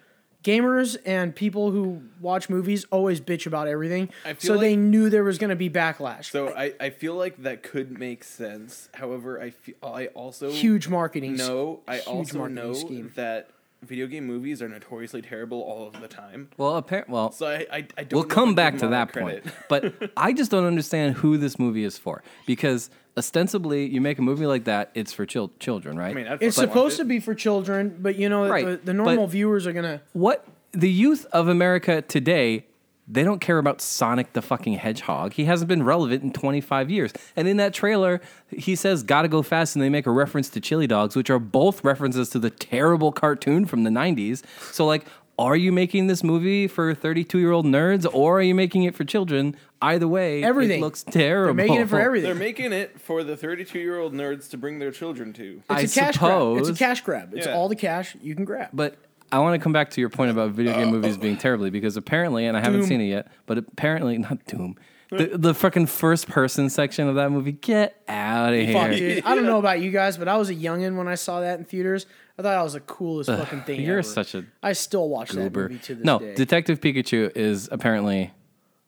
[0.44, 4.10] Gamers and people who watch movies always bitch about everything.
[4.24, 6.26] I feel So they knew there was going to be backlash.
[6.32, 8.88] So I, I feel like that could make sense.
[8.94, 11.36] However, I feel I also huge marketing.
[11.36, 13.12] No, know I huge also marketing know scheme.
[13.16, 13.50] that
[13.82, 16.50] video game movies are notoriously terrible all of the time.
[16.58, 18.14] well, apparently, well, So I I, I don't.
[18.14, 19.44] we'll come back to that the point.
[19.68, 24.22] But I just don't understand who this movie is for because ostensibly you make a
[24.22, 26.12] movie like that, it's for chil- children, right?
[26.12, 27.08] I mean, I'd It's fucking supposed to it.
[27.08, 30.02] be for children, but you know Right, the, the but- normal viewers are going to
[30.14, 32.66] what the youth of America today,
[33.08, 35.32] they don't care about Sonic the fucking Hedgehog.
[35.34, 37.14] He hasn't been relevant in 25 years.
[37.38, 38.20] And in that trailer,
[38.52, 41.40] he says, Gotta go fast, and they make a reference to chili dogs, which are
[41.40, 44.44] both references to the terrible cartoon from the 90s.
[44.74, 45.06] So, like,
[45.40, 48.96] are you making this movie for 32 year old nerds or are you making it
[48.96, 49.56] for children?
[49.82, 50.80] Either way, Everything.
[50.80, 51.54] it looks terrible.
[51.54, 52.26] They're making it for everything.
[52.28, 55.62] They're making it for the 32 year old nerds to bring their children to.
[55.70, 56.58] I It's a cash grab.
[56.58, 57.34] It's a cash grab.
[57.36, 57.54] It's Yeah.
[57.56, 58.70] all the cash you can grab.
[58.74, 58.96] But
[59.32, 61.70] I want to come back to your point about video game uh, movies being terribly
[61.70, 62.90] because apparently, and I haven't Doom.
[62.90, 64.76] seen it yet, but apparently, not Doom.
[65.10, 69.16] The, the fucking first person section of that movie, get out of Fuck, here.
[69.16, 69.24] dude.
[69.26, 71.60] I don't know about you guys, but I was a youngin when I saw that
[71.60, 72.08] in theaters.
[72.38, 73.86] I thought that was the coolest fucking thing ever.
[73.88, 74.04] You're ever.
[74.08, 76.36] such a I still watch that movie to this No, day.
[76.36, 78.32] Detective Pikachu is apparently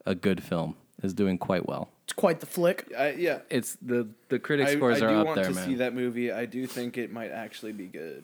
[0.05, 0.75] a good film.
[1.01, 1.87] Is doing quite well.
[2.03, 2.91] it's quite the flick.
[2.97, 3.39] I, yeah.
[3.49, 6.29] It's the the critic scores I are do up want there, to see that movie.
[6.29, 8.21] I do think it might actually be good.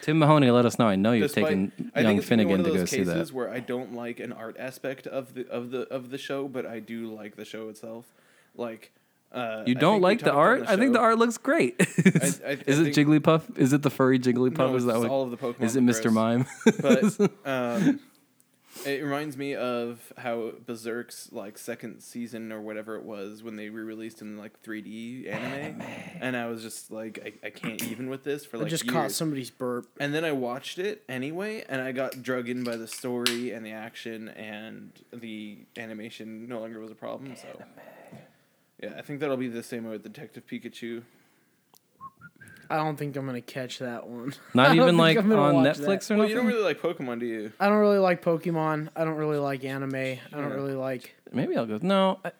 [0.00, 0.86] Tim Mahoney, let us know.
[0.86, 2.90] I know you've Despite- taken young think it's gonna be one Finnegan to go those
[2.90, 3.34] see cases that.
[3.34, 6.64] where I don't like an art aspect of the of the of the show, but
[6.66, 8.06] I do like the show itself.
[8.54, 8.92] Like,
[9.32, 10.64] uh, You don't like the talked on art?
[10.68, 11.76] I think the art looks great.
[11.80, 13.58] I- is I it Jigglypuff?
[13.58, 14.58] Is it the furry Jigglypuff?
[14.58, 15.10] No, is it's that what?
[15.10, 16.02] all of the Pokemon Is it Mr.
[16.02, 16.14] gross.
[16.14, 16.46] Mime?
[16.80, 18.00] but um,
[18.86, 23.68] it reminds me of how Berserk's like second season or whatever it was when they
[23.68, 25.82] re-released in like 3D anime,
[26.20, 28.66] and I was just like, I, I can't even with this for like.
[28.66, 28.92] I just years.
[28.92, 29.88] caught somebody's burp.
[30.00, 33.64] And then I watched it anyway, and I got drug in by the story and
[33.64, 37.36] the action, and the animation no longer was a problem.
[37.36, 37.62] So,
[38.82, 41.02] yeah, I think that'll be the same with Detective Pikachu.
[42.70, 44.32] I don't think I'm gonna catch that one.
[44.54, 46.14] Not even like on Netflix that.
[46.14, 46.28] or Well, nothing.
[46.30, 47.52] you don't really like Pokemon, do you?
[47.60, 48.88] I don't really like Pokemon.
[48.96, 49.94] I don't really like anime.
[49.94, 50.54] I don't Yeah.
[50.54, 51.14] really like.
[51.32, 51.78] Maybe I'll go.
[51.82, 52.32] No, I,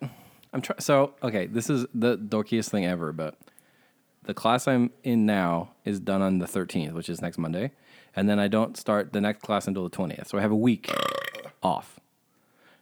[0.54, 0.80] I'm trying.
[0.80, 3.12] So okay, this is the dorkiest thing ever.
[3.12, 3.36] But
[4.24, 7.72] the class I'm in now is done on the 13th, which is next Monday,
[8.16, 10.28] and then I don't start the next class until the 20th.
[10.28, 10.90] So I have a week
[11.62, 11.91] off,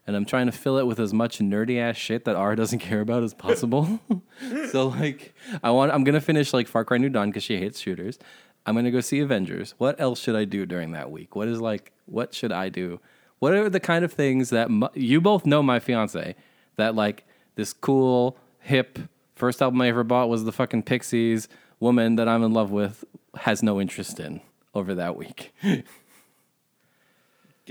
[0.07, 2.78] and I'm trying to fill it with as much nerdy ass shit that R doesn't
[2.80, 4.01] care about as possible.
[4.70, 5.92] so like, I want.
[5.92, 8.18] I'm gonna finish like Far Cry New Dawn because she hates shooters.
[8.66, 9.74] I'm gonna go see Avengers.
[9.78, 11.36] What else should I do during that week?
[11.36, 11.92] What is like?
[12.07, 13.01] What should I do?
[13.38, 16.34] What are the kind of things that you both know my fiance
[16.76, 18.98] that like this cool, hip
[19.34, 21.48] first album I ever bought was the fucking Pixies.
[21.80, 24.42] Woman that I'm in love with has no interest in
[24.74, 25.55] over that week.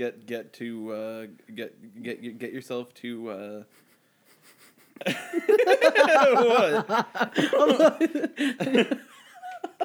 [0.00, 3.30] Get get to uh, get get get yourself to.
[3.30, 3.62] Uh...
[6.32, 6.88] what?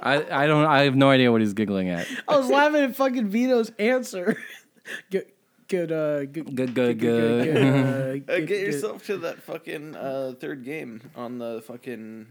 [0.01, 2.07] I, I don't I have no idea what he's giggling at.
[2.29, 4.37] I was laughing at fucking Vito's answer.
[5.11, 5.25] good,
[5.67, 7.57] good, uh, good, Good, good, good.
[7.57, 12.25] uh, Uh, good- get good- yourself to that fucking uh, third game on the fucking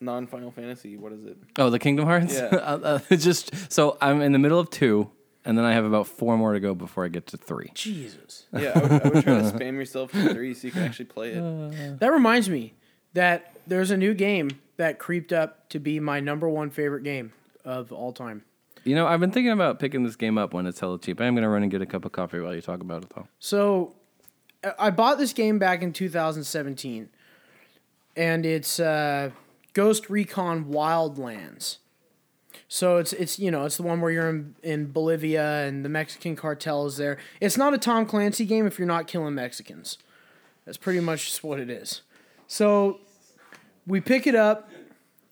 [0.00, 0.96] non Final Fantasy.
[0.96, 1.36] What is it?
[1.58, 2.32] Oh, the Kingdom Hearts.
[2.34, 2.44] Yeah.
[2.46, 5.10] Uh, uh, just so I'm in the middle of two,
[5.44, 7.70] and then I have about four more to go before I get to three.
[7.74, 8.46] Jesus.
[8.52, 11.04] Yeah, I would, I would try to spam yourself to three so you can actually
[11.06, 11.98] play it.
[12.00, 12.74] That reminds me
[13.14, 17.32] that there's a new game that creeped up to be my number one favorite game
[17.64, 18.42] of all time.
[18.84, 21.20] You know, I've been thinking about picking this game up when it's hella cheap.
[21.20, 23.28] I'm gonna run and get a cup of coffee while you talk about it, though.
[23.38, 23.94] So
[24.64, 27.08] I- I bought this game back in 2017,
[28.16, 29.30] and it's uh,
[29.74, 31.78] Ghost Recon Wildlands.
[32.72, 35.88] So it's it's you know it's the one where you're in, in Bolivia and the
[35.88, 37.18] Mexican cartel is there.
[37.40, 39.98] It's not a Tom Clancy game if you're not killing Mexicans.
[40.64, 42.02] That's pretty much what it is.
[42.46, 43.00] So
[43.88, 44.70] we pick it up,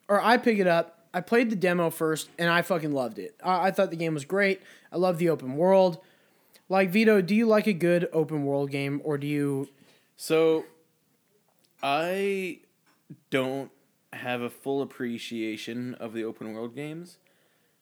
[0.08, 1.06] or I pick it up.
[1.14, 3.36] I played the demo first, and I fucking loved it.
[3.42, 4.60] I, I thought the game was great.
[4.90, 5.98] I love the open world.
[6.68, 9.68] Like Vito, do you like a good open world game, or do you?
[10.16, 10.64] So,
[11.84, 12.58] I
[13.30, 13.70] don't
[14.12, 17.18] have a full appreciation of the open world games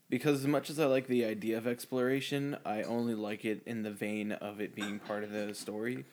[0.08, 3.82] because as much as I like the idea of exploration, I only like it in
[3.82, 6.04] the vein of it being part of the story.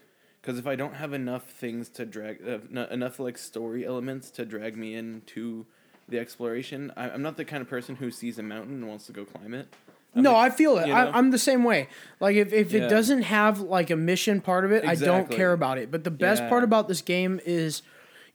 [0.41, 4.29] Because if I don't have enough things to drag, uh, n- enough like story elements
[4.31, 5.65] to drag me into
[6.09, 9.05] the exploration, I- I'm not the kind of person who sees a mountain and wants
[9.05, 9.67] to go climb it.
[10.15, 10.87] I'm no, the- I feel it.
[10.87, 11.11] you I, know?
[11.13, 11.87] I'm the same way.
[12.19, 12.83] Like if, if Yeah.
[12.85, 15.91] it doesn't have like a mission part of it, I don't care about it.
[15.91, 16.49] But the best Yeah.
[16.49, 17.81] part about this game is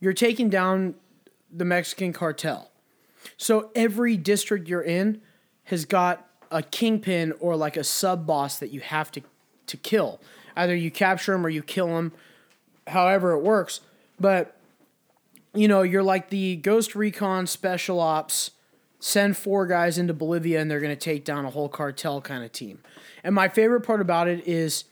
[0.00, 0.94] you're taking down
[1.52, 2.70] the Mexican cartel.
[3.36, 5.20] So every district you're in
[5.68, 9.22] has got a kingpin or like a sub boss that you have to
[9.66, 10.20] to kill.
[10.56, 12.12] Either you capture him or you kill him,
[12.86, 13.80] however it works.
[14.18, 14.56] But
[15.54, 18.52] you know, you're like the Ghost Recon Special Ops.
[19.00, 22.42] Send four guys into Bolivia and they're going to take down a whole cartel kind
[22.42, 22.80] of team.
[23.22, 24.84] And my favorite part about it is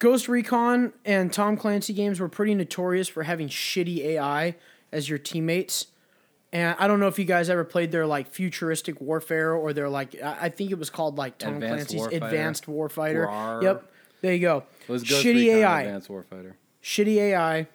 [0.00, 4.56] Ghost Recon and Tom Clancy games were pretty notorious for having shitty AI
[4.90, 5.86] as your teammates.
[6.54, 9.88] And I don't know if you guys ever played their like futuristic warfare or their
[9.88, 12.24] like I I think it was called like Tom Advanced Clancy's Warfighter.
[12.26, 13.26] Advanced Warfighter.
[13.28, 13.62] Rawr.
[13.62, 13.92] Yep.
[14.20, 14.64] There you go.
[14.86, 15.80] It was Ghost shitty Recon AI.
[15.82, 16.52] Advanced Warfighter.
[16.82, 17.66] Shitty AI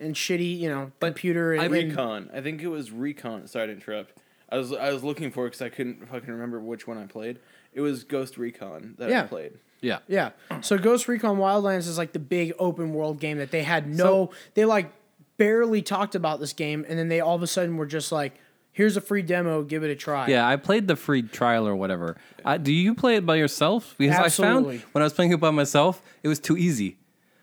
[0.00, 2.30] and shitty, you know, computer and, and- Recon.
[2.34, 3.46] I think it was Recon.
[3.46, 4.14] Sorry to interrupt.
[4.48, 7.06] I was I was looking for it because I couldn't fucking remember which one I
[7.06, 7.38] played.
[7.74, 9.22] It was Ghost Recon that Yeah.
[9.22, 9.52] I played.
[9.80, 9.98] Yeah.
[10.08, 10.30] Yeah.
[10.60, 14.30] So Ghost Recon Wildlands is like the big open world game that they had no
[14.54, 14.92] they like
[15.36, 18.34] barely talked about this game and then they all of a sudden were just like
[18.72, 20.26] here's a free demo, give it a try.
[20.28, 22.16] Yeah, I played the free trial or whatever.
[22.44, 23.94] Uh, do you play it by yourself?
[23.98, 24.76] Because Absolutely.
[24.76, 26.98] I found when I was playing it by myself, it was too easy.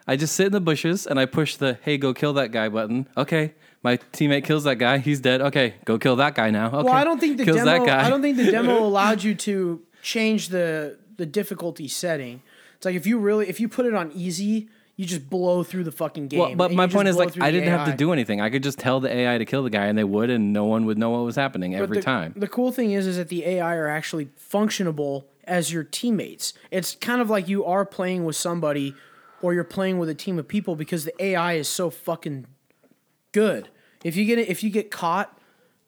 [0.07, 2.67] I just sit in the bushes and I push the "Hey, go kill that guy"
[2.67, 3.07] button.
[3.15, 4.97] Okay, my teammate kills that guy.
[4.97, 5.39] He's dead.
[5.39, 6.67] Okay, go kill that guy now.
[6.67, 8.05] Okay, Well, I don't think the kills demo that guy.
[8.05, 12.41] I don't think the demo allowed you to change the the difficulty setting.
[12.75, 14.69] It's like if you really if you put it on easy,
[14.99, 16.39] you just blow through the fucking game.
[16.39, 18.41] Well, but my point is like I didn't have to do anything.
[18.41, 20.65] I could just tell the AI to kill the guy, and they would, and no
[20.65, 22.33] one would know what was happening But every the, time.
[22.35, 26.53] The cool thing is, is that the AI are actually functionable as your teammates.
[26.69, 28.93] It's kind of like you are playing with somebody,
[29.41, 32.45] or you're playing with a team of people because the AI is so fucking
[33.31, 33.69] good.
[34.03, 35.39] If you get if you get caught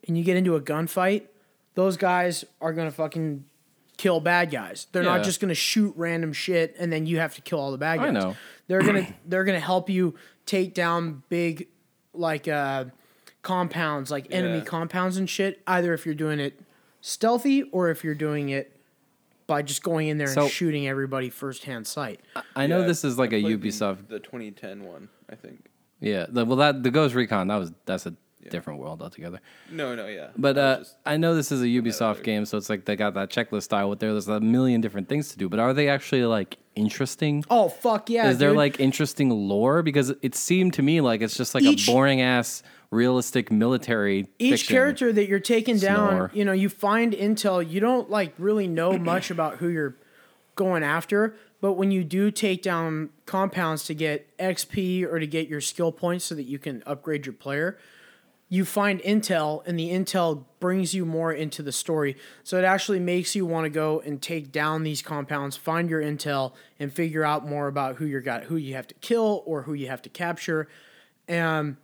[0.08, 1.24] and you get into a gunfight,
[1.76, 3.44] those guys are gonna fucking
[3.98, 4.88] kill bad guys.
[4.92, 5.18] They're Yeah.
[5.18, 8.00] not just gonna shoot random shit and then you have to kill all the bad
[8.00, 8.08] guys.
[8.08, 8.36] I know.
[8.72, 10.16] They're gonna they're gonna help you
[10.46, 11.68] take down big
[12.14, 12.86] like uh
[13.42, 14.64] compounds, like enemy Yeah.
[14.64, 16.60] compounds and shit, either if you're doing it
[17.02, 18.76] stealthy or if you're doing it
[19.48, 22.22] by just going in there So- and shooting everybody first hand sight.
[22.56, 24.08] I know Yeah, this is like I a played the- Ubisoft.
[24.08, 25.66] The 2010 one, I think.
[26.00, 28.14] Yeah, the, well, that the Ghost Recon that was that's a
[28.50, 29.40] different world altogether.
[29.70, 30.30] No, no, yeah.
[30.38, 32.96] But I uh, just- I know this is a Ubisoft game, so it's like they
[32.96, 34.12] got that checklist style with there.
[34.12, 37.44] There's a million different things to do, but are they actually like interesting?
[37.50, 38.30] Oh fuck yeah!
[38.30, 39.82] is there like interesting lore?
[39.84, 44.28] Because it seemed to me like it's just like Each- a boring ass realistic military.
[44.38, 46.32] each character that you're taking down, Snore.
[46.34, 47.68] you know, you find intel.
[47.68, 49.96] You don't like really know much about who you're
[50.56, 55.48] going after, but when you do take down compounds to get XP or to get
[55.48, 57.78] your skill points so that you can upgrade your player,
[58.54, 62.18] you find intel, and the intel brings you more into the story.
[62.44, 66.02] So it actually makes you want to go and take down these compounds, find your
[66.02, 69.62] intel, and figure out more about who you got, who you have to kill or
[69.62, 70.68] who you have to capture.
[71.30, 71.78] And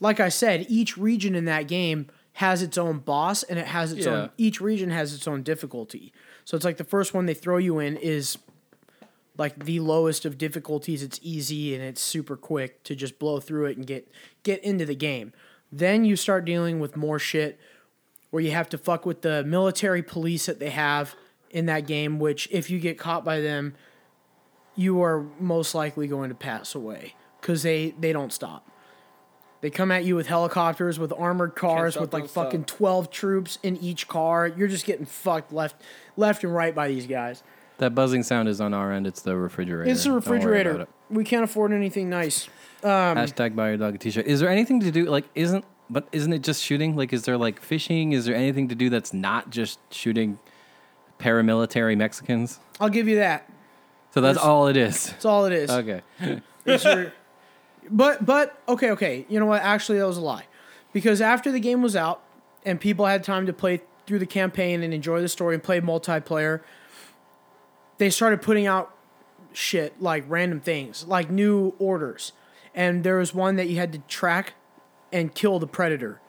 [0.00, 3.92] like I said, each region in that game has its own boss and it has
[3.92, 4.12] its Yeah.
[4.12, 6.12] own each region has its own difficulty.
[6.44, 8.36] So it's like the first one they throw you in is
[9.38, 11.02] like the lowest of difficulties.
[11.02, 14.84] It's easy and it's super quick to just blow through it and get get into
[14.84, 15.32] the game.
[15.72, 17.58] Then you start dealing with more shit
[18.30, 21.14] where you have to fuck with the military police that they have
[21.50, 23.74] in that game, which if you get caught by them,
[24.74, 28.68] you are most likely going to pass away because they they don't stop.
[29.60, 32.44] They come at you with helicopters, with armored cars, stop, with like don't stop.
[32.46, 34.46] fucking twelve troops in each car.
[34.48, 35.76] You're just getting fucked left,
[36.16, 37.42] left and right by these guys.
[37.78, 39.06] That buzzing sound is on our end.
[39.06, 39.90] It's the refrigerator.
[39.90, 40.80] It's a Don't worry about refrigerator.
[40.82, 40.88] it.
[41.10, 42.48] We can't afford anything nice.
[42.84, 44.26] Um, Hashtag buy your dog a t-shirt.
[44.26, 45.04] Is there anything to do?
[45.06, 46.96] Like, isn't but isn't it just shooting?
[46.96, 48.12] Like, is there like fishing?
[48.12, 50.38] Is there anything to do that's not just shooting
[51.18, 52.58] paramilitary Mexicans?
[52.80, 53.48] I'll give you that.
[54.14, 55.10] So that's There's- all it is.
[55.10, 55.70] That's all it is.
[55.70, 56.02] Okay.
[56.64, 57.12] Your-
[57.90, 59.26] but but okay okay.
[59.28, 59.62] You know what?
[59.62, 60.46] Actually, that was a lie,
[60.92, 62.22] because after the game was out
[62.64, 65.80] and people had time to play through the campaign and enjoy the story and play
[65.80, 66.60] multiplayer,
[67.98, 68.94] they started putting out
[69.52, 72.32] shit like random things, like new orders,
[72.74, 74.54] and there was one that you had to track
[75.12, 76.20] and kill the predator,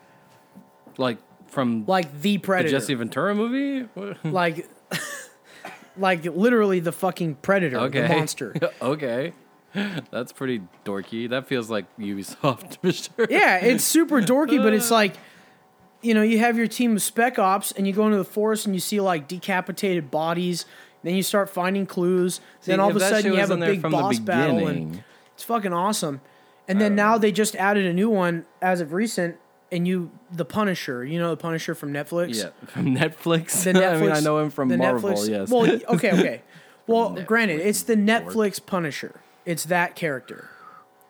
[0.97, 1.17] Like
[1.47, 3.87] from like the predator, the predator, Jesse Ventura movie.
[3.93, 4.25] What?
[4.25, 4.67] like.
[5.95, 8.55] Like literally the fucking predator, the monster.
[8.81, 9.33] okay.
[10.11, 11.29] That's pretty dorky.
[11.29, 13.27] That feels like Ubisoft for sure.
[13.29, 15.15] Yeah, it's super dorky, but it's like,
[16.01, 18.65] you know, you have your team of spec ops, and you go into the forest
[18.65, 20.65] and you see like decapitated bodies.
[21.03, 22.39] Then you start finding clues.
[22.63, 23.97] then all of if a that sudden you have a in there big from the
[23.97, 25.03] boss battle, and beginning.
[25.35, 26.21] it's fucking awesome.
[26.68, 29.38] And then now they just added a new one as of recent,
[29.72, 31.03] and you, the Punisher.
[31.03, 32.36] You know the Punisher from Netflix.
[32.41, 33.64] Yeah, from Netflix.
[33.64, 33.93] The Netflix.
[33.97, 35.09] I mean, I know him from the Marvel.
[35.11, 35.49] Netflix- Yes.
[35.49, 36.41] Well, okay, okay.
[36.88, 37.95] Well, Netflix, granted, it's the.
[37.95, 39.20] Netflix Punisher.
[39.45, 40.49] It's that character.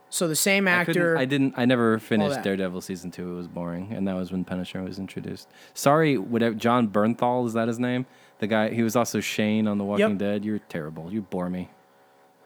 [0.09, 1.17] So the same actor.
[1.17, 1.53] I didn't.
[1.57, 2.41] I never finished.
[2.43, 3.33] Daredevil season two.
[3.33, 5.47] It was boring, and that was when Punisher was introduced.
[5.73, 6.53] Sorry, whatever.
[6.55, 8.05] Jon Bernthal is that his name?
[8.39, 8.69] The guy.
[8.69, 10.17] He was also Shane on The Walking Yep.
[10.19, 10.45] Dead.
[10.45, 11.11] You're terrible.
[11.11, 11.69] You bore me.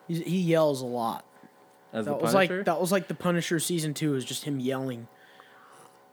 [0.08, 1.26] He's- he yells a lot.
[1.94, 4.60] As That the was like that was like the Punisher season two is just him
[4.60, 5.08] yelling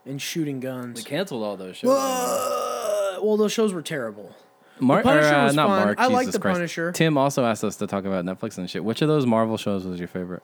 [0.06, 1.02] and shooting guns.
[1.02, 1.90] They canceled all those shows.
[1.90, 4.34] Uh, well, those shows were terrible.
[4.80, 5.84] Mar- Punisher or, uh, was not fun.
[5.84, 6.00] Mark.
[6.00, 6.56] I like The Christ.
[6.56, 6.92] Punisher.
[6.92, 8.84] Tim also asked us to talk about Netflix and shit.
[8.84, 10.42] Which of those Marvel shows was your favorite?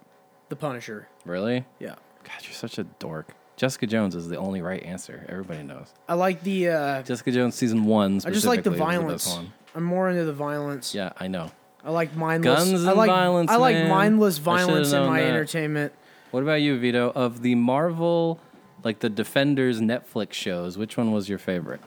[0.49, 1.09] The Punisher.
[1.24, 1.64] Really?
[1.78, 1.97] Yeah.
[2.24, 3.35] God, you're such a dork.
[3.57, 5.26] Jessica Jones is the only right answer.
[5.28, 5.93] Everybody knows.
[6.09, 6.68] I like the.
[6.68, 8.20] Uh, Jessica Jones season one.
[8.24, 9.39] I just like the violence.
[9.74, 10.95] I'm more into the violence.
[10.95, 11.51] Yeah, I know.
[11.85, 12.70] I like mindless.
[12.70, 13.89] Guns I like, violence, I like man.
[13.89, 15.28] mindless violence in my that.
[15.28, 15.93] entertainment.
[16.31, 17.11] What about you, Vito?
[17.14, 18.39] Of the Marvel,
[18.85, 21.81] like the Defenders Netflix shows, which one was your favorite?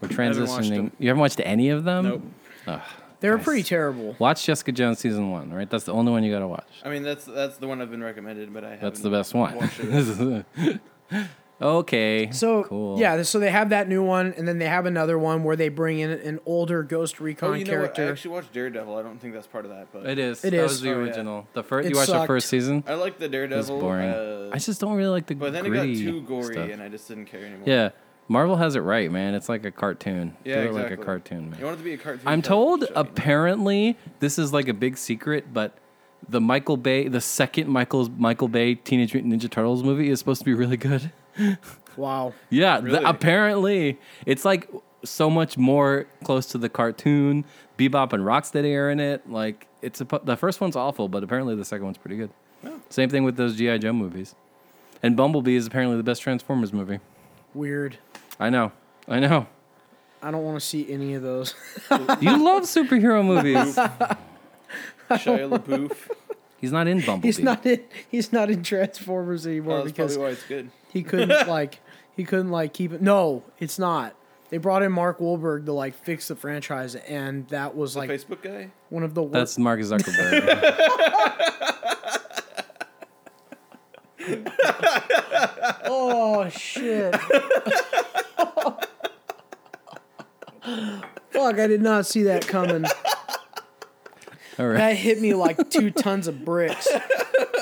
[0.00, 0.16] We're Haven't
[0.46, 0.90] transitioning.
[0.98, 2.04] You haven't watched any of them?
[2.04, 2.22] Nope.
[2.66, 2.80] Ugh.
[3.20, 3.44] They were Nice.
[3.44, 4.14] pretty terrible.
[4.18, 5.68] Watch Jessica Jones season one, right?
[5.70, 6.68] That's the only one you got to watch.
[6.84, 8.82] I mean, that's that's the one I've been recommended, but I haven't.
[8.82, 10.44] That's the best one.
[11.60, 11.96] watched it.
[11.96, 12.30] okay.
[12.32, 12.98] So cool.
[12.98, 15.68] yeah, so they have that new one, and then they have another one where they
[15.68, 17.78] bring in an older Ghost Recon Oh, you know what?
[17.78, 18.12] I character.
[18.12, 18.96] actually watched Daredevil.
[18.96, 20.44] I don't think that's part of that, but It is.
[20.44, 20.62] It that is.
[20.70, 20.98] was the Oh, yeah.
[20.98, 21.48] original.
[21.54, 21.86] The first.
[21.86, 22.84] It You watched the first season.
[22.86, 24.08] I like the It was boring.
[24.10, 25.34] Uh, I just don't really like the.
[25.34, 26.70] but then it got too gory, stuff.
[26.70, 27.64] and I just didn't care anymore.
[27.66, 27.90] Yeah,
[28.28, 29.34] Marvel has it right, man.
[29.34, 30.36] It's like a cartoon.
[30.44, 30.90] Yeah, Do it exactly.
[30.96, 31.58] like a cartoon, man.
[31.60, 32.22] You want it to be a cartoon?
[32.26, 33.00] I'm told show, you know?
[33.00, 35.76] apparently this is like a big secret, but
[36.28, 40.40] the Michael Bay, the second Michael's Michael Bay Teenage Mutant Ninja Turtles movie is supposed
[40.40, 41.12] to be really good.
[41.96, 42.32] wow.
[42.50, 44.68] Yeah, the- apparently it's like
[45.04, 47.44] so much more close to the cartoon.
[47.78, 49.28] Bebop and Rocksteady are in it.
[49.30, 52.30] Like it's a, the first one's awful, but apparently the second one's pretty good.
[52.64, 52.80] Oh.
[52.88, 54.34] Same thing with those GI Joe movies.
[55.02, 57.00] And Bumblebee is apparently the best Transformers movie.
[57.54, 57.98] Weird.
[58.40, 58.72] I know.
[59.06, 59.46] I know.
[60.22, 61.54] I don't want to see any of those.
[62.20, 63.76] You love superhero movies.
[65.10, 66.10] Shia LaBeouf.
[66.58, 67.28] He's not in Bumblebee.
[67.28, 67.84] He's not in.
[68.10, 70.70] He's not in Transformers Oh, anymore that's because probably why it's good.
[70.96, 71.80] He couldn't like
[72.16, 73.02] he couldn't like keep it.
[73.02, 74.14] No, it's not.
[74.48, 78.10] They brought in Mark Wahlberg to like fix the franchise, and that was The like
[78.10, 78.70] Facebook guy.
[78.88, 79.32] one of the worst.
[79.34, 80.72] That's Mark Zuckerberg.
[85.88, 87.14] Oh shit!
[91.30, 91.58] Fuck!
[91.58, 92.84] I did not see that coming.
[94.58, 94.76] All right.
[94.78, 96.88] That hit me like two tons of bricks.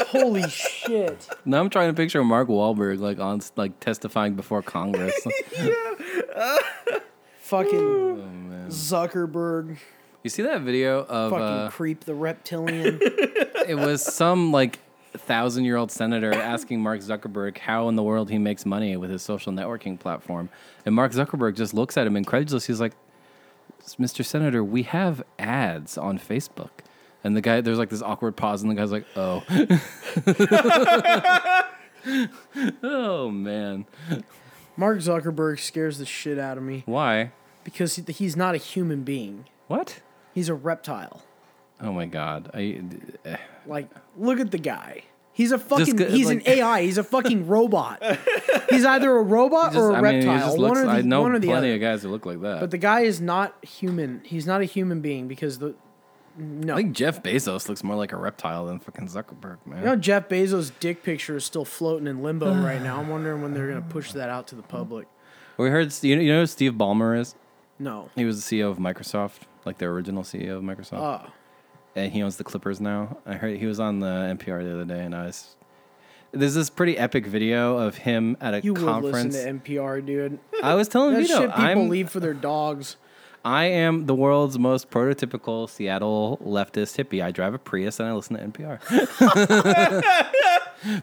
[0.08, 1.28] Holy shit!
[1.44, 5.14] Now I'm trying to picture Mark Wahlberg like on like testifying before Congress.
[5.60, 6.58] Yeah.
[7.38, 9.76] Fucking Zuckerberg,
[10.24, 12.98] you see that video of fucking uh, creep, the reptilian.
[13.02, 14.78] it was some like
[15.12, 19.10] thousand year old senator asking Mark Zuckerberg how in the world he makes money with
[19.10, 20.48] his social networking platform,
[20.86, 22.64] and Mark Zuckerberg just looks at him incredulous.
[22.64, 22.94] He's like,
[24.00, 24.24] "Mr.
[24.24, 26.70] Senator, we have ads on Facebook."
[27.22, 29.42] And the guy, there's like this awkward pause, and the guy's like, "Oh."
[32.82, 33.86] Oh man,
[34.76, 37.32] Mark Zuckerberg scares the shit out of me why?
[37.64, 39.46] because he, he's not a human being.
[39.68, 40.02] What?
[40.34, 41.22] He's a reptile.
[41.80, 42.82] Oh my god, I.
[43.24, 43.38] eh.
[43.66, 45.04] Like, look at the guy.
[45.34, 45.98] He's a fucking.
[45.98, 46.82] he's like- an AI.
[46.82, 48.00] He's a fucking robot.
[48.70, 50.38] he's either a robot Just- or a I mean, reptile.
[50.38, 50.80] just one looks.
[50.80, 51.74] or the, I know one or the plenty other.
[51.74, 52.60] of guys who look like that.
[52.60, 54.20] But the guy is not human.
[54.24, 55.74] He's not a human being because the.
[56.36, 56.72] No.
[56.74, 59.78] I think Jeff Bezos looks more like a reptile than fucking Zuckerberg, man.
[59.80, 62.98] You know, Jeff Bezos' dick picture is still floating in limbo right now.
[62.98, 65.06] I'm wondering when they're going to push that out to the public.
[65.58, 65.92] We heard.
[66.02, 67.36] You know, you know who Steve Ballmer is?
[67.78, 68.08] No.
[68.16, 71.28] He was the CEO of Microsoft, like the original CEO of Microsoft, Uh,
[71.96, 73.18] and he owns the Clippers now.
[73.26, 75.56] I heard he was on the NPR the other day, and I was.
[76.32, 79.34] There's this pretty epic video of him at a you conference.
[79.34, 80.38] listen to NPR, dude.
[80.62, 82.96] I was telling That Vito, shit people I'm, leave for their dogs.
[83.44, 87.22] I am the world's most prototypical Seattle leftist hippie.
[87.22, 88.80] I drive a Prius and I listen to NPR.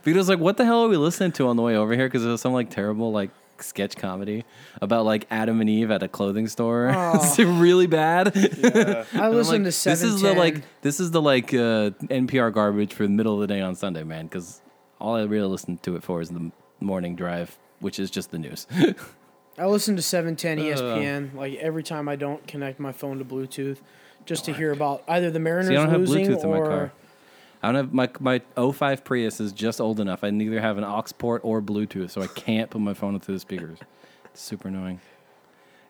[0.02, 2.06] Vito's like, what the hell are we listening to on the way over here?
[2.06, 4.44] Because it was some like terrible like sketch comedy
[4.80, 6.92] about like Adam and Eve at a clothing store.
[7.14, 8.32] it's really bad.
[8.34, 9.04] Yeah.
[9.14, 9.92] I listen like, to seven.
[9.92, 13.40] This is the like this is the like uh, NPR garbage for the middle of
[13.40, 14.26] the day on Sunday, man.
[14.26, 14.60] Because
[15.00, 16.50] all I really listen to it for is the
[16.80, 18.66] morning drive, which is just the news.
[19.58, 23.78] I listen to 710 ESPN like every time I don't connect my phone to Bluetooth,
[24.24, 26.56] just to hear about either the Mariners See, I don't have losing Bluetooth in my
[26.56, 26.92] or car.
[27.62, 30.24] I don't have my my 05 Prius is just old enough.
[30.24, 33.30] I neither have an aux port or Bluetooth, so I can't put my phone into
[33.30, 33.78] the speakers.
[34.26, 35.00] It's super annoying.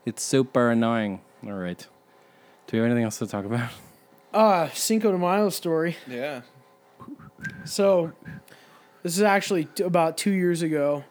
[0.05, 1.21] It's super annoying.
[1.45, 1.79] All right.
[2.67, 3.71] Do we have anything else to talk about?
[4.35, 5.97] uh Cinco de Mayo story.
[6.07, 6.43] Yeah.
[7.65, 8.13] So,
[9.03, 11.05] this is actually t- about two years ago,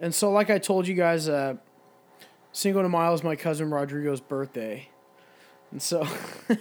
[0.00, 1.54] and so like I told you guys, uh,
[2.52, 4.88] Cinco de Mayo is my cousin Rodrigo's birthday,
[5.72, 6.06] and so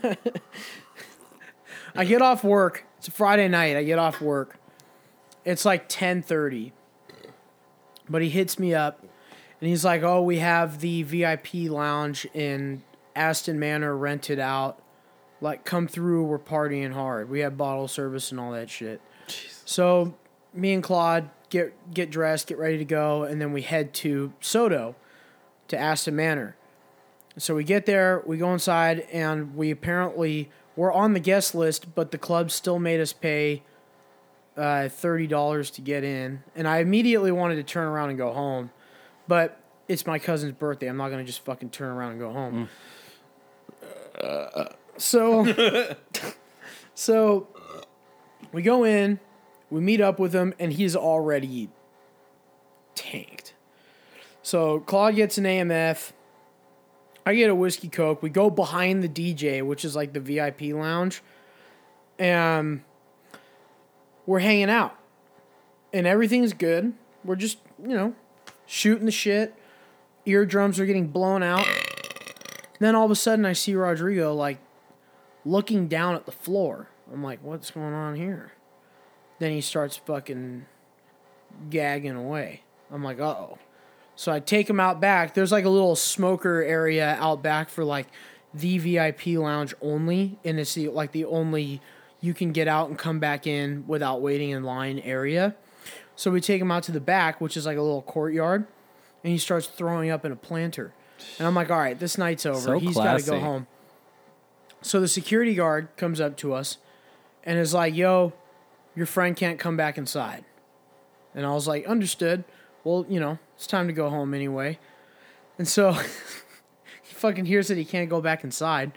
[1.95, 2.85] I get off work.
[3.03, 3.75] It's a Friday night.
[3.75, 4.55] I get off work.
[5.43, 6.71] It's like ten thirty,
[8.07, 9.01] but he hits me up,
[9.59, 12.81] and he's like, "Oh, we have the VIP lounge in
[13.13, 14.81] Aston Manor rented out."
[15.41, 16.23] Like, come through.
[16.23, 17.29] We're partying hard.
[17.29, 19.01] We have bottle service and all that shit.
[19.65, 20.15] So,
[20.53, 24.31] me and Claude get get dressed, get ready to go, and then we head to
[24.39, 24.95] SoDo,
[25.67, 26.55] to Aston Manor.
[27.37, 31.93] So we get there, we go inside, and we apparently we're on the guest list,
[31.95, 33.63] but the club still made us pay
[34.57, 38.31] uh, thirty dollars to get in, and I immediately wanted to turn around and go
[38.33, 38.71] home,
[39.27, 40.87] but it's my cousin's birthday.
[40.87, 42.69] I'm not gonna just fucking turn around and go home.
[44.19, 44.65] Uh,
[44.97, 45.95] so,
[46.95, 47.47] so
[48.51, 49.19] we go in,
[49.69, 51.69] we meet up with him, and he's already
[52.95, 53.53] tanked.
[54.41, 56.11] So Claude gets an AMF.
[57.25, 58.21] I get a whiskey coke.
[58.21, 61.21] We go behind the DJ, which is like the VIP lounge,
[62.19, 62.83] and
[64.25, 64.97] we're hanging out,
[65.93, 66.93] and everything's good.
[67.23, 68.15] We're just you know
[68.65, 69.55] shooting the shit.
[70.25, 71.65] Eardrums are getting blown out.
[72.79, 74.57] then all of a sudden, I see Rodrigo like
[75.45, 76.87] looking down at the floor.
[77.11, 78.53] I'm like, what's going on here?
[79.39, 80.65] Then he starts fucking
[81.69, 82.63] gagging away.
[82.91, 83.57] I'm like, oh.
[84.15, 85.33] So I take him out back.
[85.33, 88.07] There's like a little smoker area out back for like
[88.53, 91.81] the VIP lounge only, and it's the like the only
[92.21, 95.55] you can get out and come back in without waiting in line area.
[96.15, 98.67] So we take him out to the back, which is like a little courtyard,
[99.23, 100.93] and he starts throwing up in a planter.
[101.37, 102.59] And I'm like, all right, this night's over.
[102.59, 103.67] So He's got to go home.
[104.81, 106.77] So the security guard comes up to us
[107.43, 108.33] and is like, yo,
[108.95, 110.43] your friend can't come back inside.
[111.33, 112.43] And I was like, understood.
[112.83, 114.79] Well, you know, it's time to go home anyway.
[115.57, 115.91] And so
[117.01, 118.91] he fucking hears that he can't go back inside.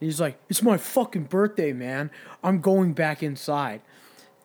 [0.00, 2.10] And he's like, it's my fucking birthday, man.
[2.42, 3.80] I'm going back inside.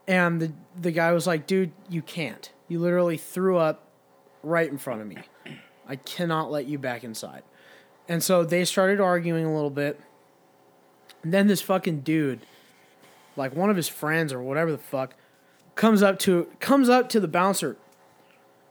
[0.07, 2.51] And the, the guy was like, dude, you can't.
[2.67, 3.89] You literally threw up
[4.41, 5.17] right in front of me.
[5.87, 7.43] I cannot let you back inside.
[8.07, 9.99] And so they started arguing a little bit.
[11.23, 12.39] And then this fucking dude,
[13.35, 15.15] like one of his friends or whatever the fuck,
[15.75, 17.77] comes up to comes up to the bouncer.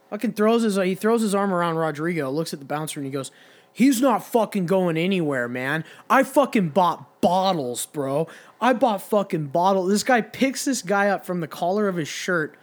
[0.09, 3.05] Fucking throws his uh, he throws his arm around Rodrigo, looks at the bouncer and
[3.05, 3.31] he goes,
[3.71, 5.83] "He's not fucking going anywhere, man.
[6.09, 8.27] I fucking bought bottles, bro.
[8.59, 12.07] I bought fucking bottles." This guy picks this guy up from the collar of his
[12.07, 12.55] shirt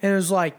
[0.00, 0.56] and is like,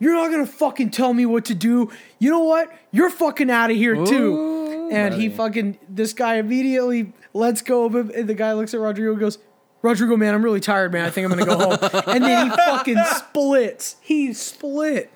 [0.00, 1.90] "You're not gonna fucking tell me what to do.
[2.18, 2.72] You know what?
[2.90, 7.84] You're fucking out of here too." Ooh, and he fucking this guy immediately lets go
[7.84, 9.38] of him, and the guy looks at Rodrigo and goes,
[9.80, 11.04] Rodrigo, man, I'm really tired, man.
[11.04, 12.02] I think I'm gonna go home.
[12.08, 13.94] and then he fucking splits.
[14.00, 15.08] He split.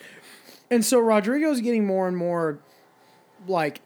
[0.73, 2.59] And so Rodrigo's getting more and more
[3.47, 3.83] like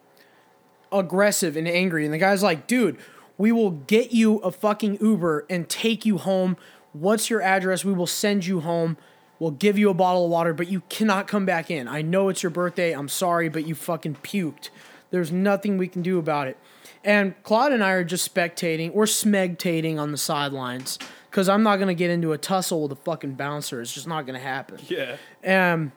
[0.93, 2.05] aggressive and angry.
[2.05, 2.97] And the guy's like, dude,
[3.37, 6.57] we will get you a fucking Uber and take you home.
[6.93, 7.85] What's your address?
[7.85, 8.99] We will send you home.
[9.41, 11.89] we'll give you a bottle of water, but you cannot come back in.
[11.89, 12.93] I know it's your birthday.
[12.93, 14.71] I'm sorry, but you fucking puked.
[15.11, 16.57] There's nothing we can do about it.
[17.03, 18.93] And Claude and I are just spectating.
[18.93, 22.93] We're smegtating on the sidelines because I'm not going to get into a tussle with
[22.93, 23.81] a fucking bouncer.
[23.81, 24.79] It's just not going to happen.
[24.89, 25.17] Yeah.
[25.45, 25.91] Um,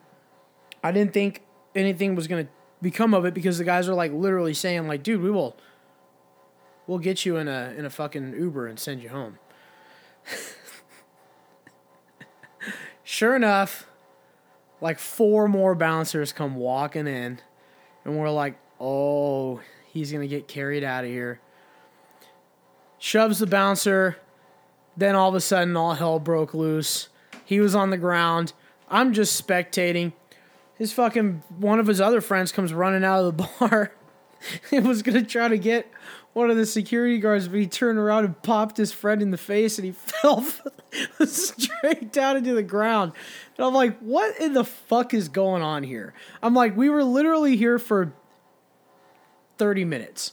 [0.82, 1.42] I didn't think
[1.74, 2.52] anything was going to
[2.82, 5.56] become of it because the guys are like literally saying like, dude, we will,
[6.86, 9.38] we'll get you in a in a fucking Uber and send you home.
[13.04, 13.86] sure enough,
[14.80, 17.40] like four more bouncers come walking in,
[18.04, 19.60] and we're like, oh,
[19.92, 21.40] he's gonna get carried out of here.
[22.98, 24.18] Shoves the bouncer,
[24.96, 27.08] then all of a sudden, all hell broke loose.
[27.44, 28.52] He was on the ground.
[28.88, 30.12] I'm just spectating.
[30.80, 33.92] His fucking one of his other friends comes running out of the bar.
[34.70, 35.86] He was gonna try to get
[36.32, 39.36] one of the security guards, but he turned around and popped his friend in the
[39.36, 40.42] face, and he fell
[41.26, 43.12] straight down into the ground.
[43.58, 46.14] And I'm like, what in the fuck is going on here?
[46.42, 48.14] I'm like, we were literally here for
[49.58, 50.32] 30 minutes.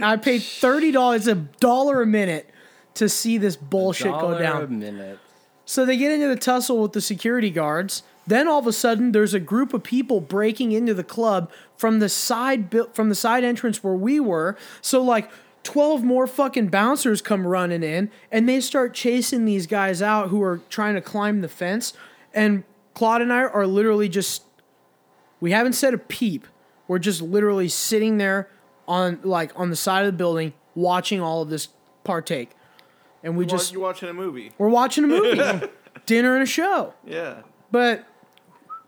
[0.00, 2.48] I paid thirty dollars, a dollar a minute,
[2.94, 4.62] to see this bullshit go down.
[4.62, 5.18] A minute.
[5.66, 8.04] So they get into the tussle with the security guards.
[8.26, 11.98] Then all of a sudden, there's a group of people breaking into the club from
[11.98, 14.56] the side bu- from the side entrance where we were.
[14.80, 15.30] So like.
[15.64, 20.42] 12 more fucking bouncers come running in and they start chasing these guys out who
[20.42, 21.92] are trying to climb the fence
[22.34, 22.64] and
[22.94, 24.42] Claude and I are literally just
[25.40, 26.48] we haven't said a peep.
[26.88, 28.48] We're just literally sitting there
[28.88, 31.68] on like on the side of the building watching all of this
[32.02, 32.50] partake.
[33.22, 34.50] And we You just you watching a movie?
[34.58, 35.68] we're watching a movie,
[36.06, 36.94] dinner and a show.
[37.06, 37.42] Yeah.
[37.70, 38.04] But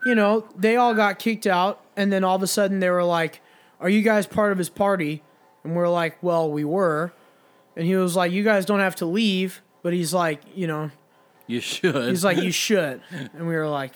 [0.07, 3.05] you know, they all got kicked out, and then all of a sudden they were
[3.05, 3.41] like,
[3.81, 5.23] "Are you guys part of his party?"
[5.63, 7.13] And we're like, "Well, we were."
[7.77, 10.91] And he was like, "You guys don't have to leave," but he's like, you know,
[11.47, 12.09] You should.
[12.09, 13.93] he's like, "You should," and we were like,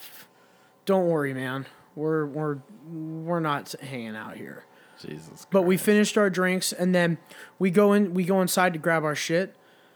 [0.85, 1.67] "Don't worry, man.
[1.95, 2.59] We're we're
[2.91, 4.65] we're not hanging out here."
[5.01, 5.47] Jesus.
[5.53, 7.19] But we finished our drinks and then
[7.61, 9.55] we go in we go inside to grab our shit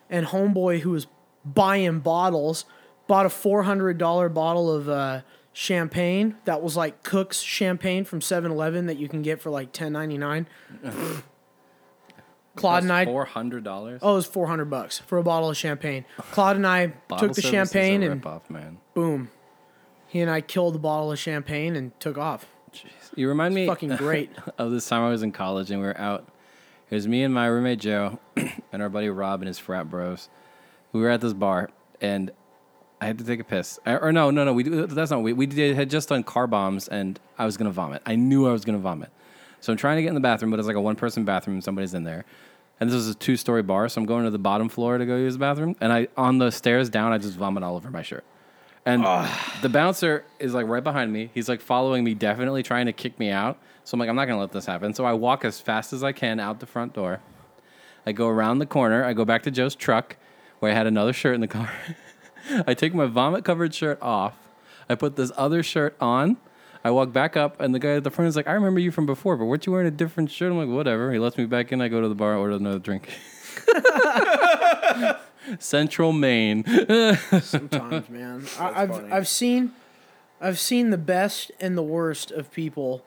[0.08, 1.08] and homeboy who was
[1.44, 2.64] buying bottles
[3.08, 5.22] bought a $400 bottle of uh,
[5.52, 10.46] champagne that was like Cook's champagne from 7-Eleven that you can get for like 10.99.
[12.54, 14.00] Claude and I Four hundred dollars.
[14.02, 16.04] Oh, it was 400 bucks for a bottle of champagne.
[16.32, 18.78] Claude and I took the champagne and off, man.
[18.94, 19.30] boom.
[20.06, 22.46] He and I killed the bottle of champagne and took off.
[23.16, 24.30] You remind me Fucking great.
[24.58, 26.28] of this time I was in college and we were out.
[26.90, 30.28] It was me and my roommate Joe and our buddy Rob and his frat bros.
[30.92, 31.70] We were at this bar
[32.02, 32.30] and
[33.02, 33.80] I had to take a piss.
[33.84, 34.52] Or, no, no, no.
[34.52, 37.72] We that's not we we did, had just done car bombs and I was gonna
[37.72, 38.00] vomit.
[38.06, 39.10] I knew I was gonna vomit.
[39.58, 41.56] So I'm trying to get in the bathroom, but it's like a one person bathroom
[41.56, 42.24] and somebody's in there.
[42.78, 45.04] And this is a two story bar, so I'm going to the bottom floor to
[45.04, 45.74] go use the bathroom.
[45.80, 48.22] And I on the stairs down, I just vomit all over my shirt.
[48.86, 49.02] And
[49.62, 51.30] the bouncer is like right behind me.
[51.34, 53.58] He's like following me, definitely trying to kick me out.
[53.82, 54.94] So I'm like, I'm not gonna let this happen.
[54.94, 57.18] So I walk as fast as I can out the front door.
[58.06, 59.04] I go around the corner.
[59.04, 60.16] I go back to Joe's truck
[60.60, 61.68] where I had another shirt in the car.
[62.66, 64.34] I take my vomit covered shirt off.
[64.88, 66.36] I put this other shirt on.
[66.84, 68.90] I walk back up, and the guy at the front is like, I remember you
[68.90, 70.50] from before, but weren't you wearing a different shirt?
[70.50, 71.12] I'm like, whatever.
[71.12, 71.80] He lets me back in.
[71.80, 73.08] I go to the bar, order another drink.
[75.58, 76.64] Central Maine.
[77.42, 78.46] sometimes, man.
[78.58, 79.12] I, I've funny.
[79.12, 79.72] I've seen
[80.40, 83.04] I've seen the best and the worst of people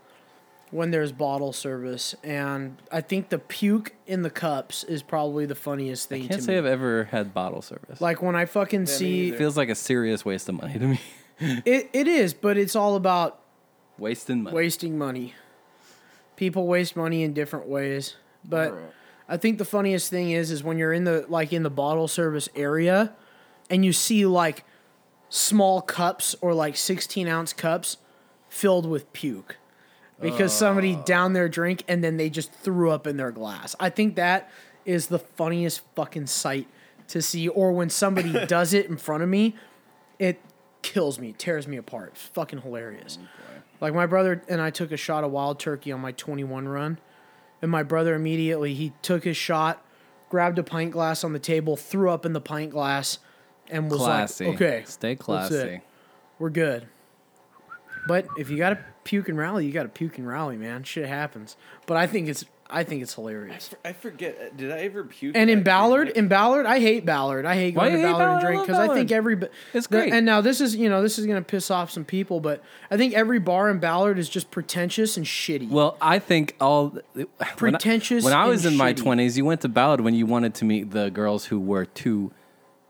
[0.75, 5.55] when there's bottle service, and I think the puke in the cups is probably the
[5.55, 6.57] funniest thing I Can't to say me.
[6.57, 8.01] I've ever had bottle service.
[8.01, 10.99] like when I fucking see it feels like a serious waste of money to me.
[11.65, 13.39] it, it is, but it's all about
[13.97, 14.53] Wasting money.
[14.53, 15.33] wasting money.
[16.35, 18.73] People waste money in different ways, but
[19.29, 22.09] I think the funniest thing is is when you're in the like in the bottle
[22.09, 23.13] service area,
[23.69, 24.65] and you see like
[25.29, 27.95] small cups or like 16 ounce cups
[28.49, 29.55] filled with puke
[30.19, 30.55] because uh.
[30.55, 33.75] somebody downed their drink and then they just threw up in their glass.
[33.79, 34.49] I think that
[34.85, 36.67] is the funniest fucking sight
[37.09, 37.47] to see.
[37.47, 39.55] Or when somebody does it in front of me,
[40.19, 40.39] it
[40.81, 42.11] kills me, tears me apart.
[42.13, 43.17] It's fucking hilarious.
[43.21, 46.67] Oh, like my brother and I took a shot of wild turkey on my 21
[46.67, 46.99] run,
[47.61, 49.85] and my brother immediately he took his shot,
[50.29, 53.19] grabbed a pint glass on the table, threw up in the pint glass,
[53.69, 54.45] and was Classy.
[54.45, 55.81] like, "Okay, Stay classy.
[56.39, 56.87] We're good."
[58.07, 60.83] But if you got to puke and rally, you got to puke and rally, man.
[60.83, 61.55] Shit happens.
[61.85, 63.69] But I think it's I think it's hilarious.
[63.85, 64.35] I forget.
[64.41, 65.35] Uh, did I ever puke?
[65.37, 66.17] And in Ballard, Greenwich?
[66.17, 67.45] in Ballard, I hate Ballard.
[67.45, 69.39] I hate Why going you to hate Ballard and drink because I think every
[69.71, 70.11] It's the- great.
[70.11, 72.97] and now this is you know this is gonna piss off some people, but I
[72.97, 75.69] think every bar in Ballard is just pretentious and shitty.
[75.69, 79.45] Well, I think all when I- Pretentious When I, and was in my twenties, you
[79.45, 82.31] went to Ballard when you wanted to meet the girls who were too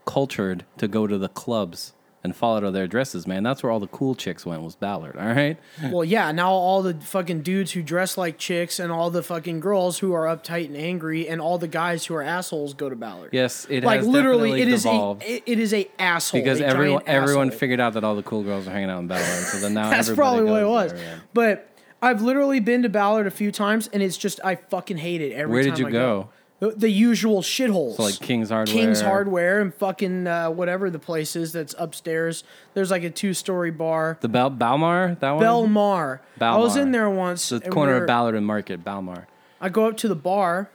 [0.06, 1.92] cultured to go to the clubs
[2.26, 3.44] and fall out of their dresses, man.
[3.44, 4.62] That's where all the cool chicks went.
[4.62, 5.16] Was Ballard?
[5.16, 5.58] All right.
[5.92, 9.60] Well, yeah, now all the fucking dudes who dress like chicks and all the fucking
[9.62, 12.96] girls who are uptight and angry and all the guys who are assholes go to
[12.96, 13.30] Ballard.
[13.32, 17.04] Yes, it like has literally, it is a it, is a asshole because a everyone
[17.06, 17.60] everyone asshole.
[17.60, 19.24] figured out that all the cool girls are hanging out in Ballard.
[19.24, 20.94] So then now That's probably what it was.
[20.94, 21.22] there.
[21.34, 21.70] But
[22.02, 25.34] I've literally been to Ballard a few times, and it's just I fucking hate it
[25.34, 26.30] every Where did you I go?
[26.60, 27.98] The, the usual shitholes.
[27.98, 28.74] So like King's Hardware.
[28.74, 32.46] King's Hardware and fucking uh, whatever the place is that's upstairs.
[32.74, 34.18] There's like a two story bar.
[34.22, 35.44] The Bel Balmar, that one.
[35.44, 36.20] Belmar.
[36.40, 37.50] I was in there once.
[37.50, 39.28] the corner of Ballard and Market, Balmar.
[39.60, 40.70] I go up to the bar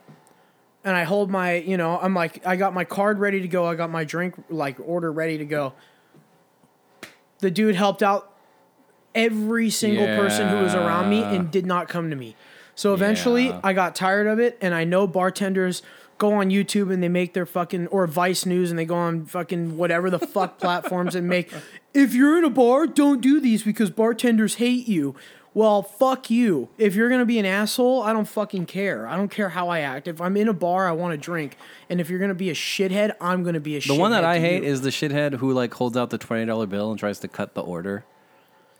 [0.85, 3.67] and I hold my, you know, I'm like, I got my card ready to go.
[3.67, 5.75] I got my drink, like, order ready to go.
[7.39, 8.35] The dude helped out
[9.15, 12.37] every single person who was around me and did not come to me.
[12.81, 13.61] So eventually Yeah.
[13.63, 15.83] I got tired of it and I know bartenders
[16.17, 19.27] go on YouTube and they make their fucking or Vice News and they go on
[19.27, 21.53] fucking whatever the fuck platforms and make
[21.93, 25.15] if you're in a bar, don't do these because bartenders hate you.
[25.53, 26.71] Well, fuck you.
[26.79, 29.07] If you're gonna be an asshole, I don't fucking care.
[29.07, 30.09] I don't care how I act.
[30.09, 31.59] If I'm in a bar, I want to drink.
[31.91, 33.89] And if you're gonna be a shithead, I'm gonna be a shithead.
[33.89, 34.69] The one that I hate you.
[34.71, 37.55] is the shithead who like holds out the twenty dollar bill and tries to cut
[37.55, 38.07] the order.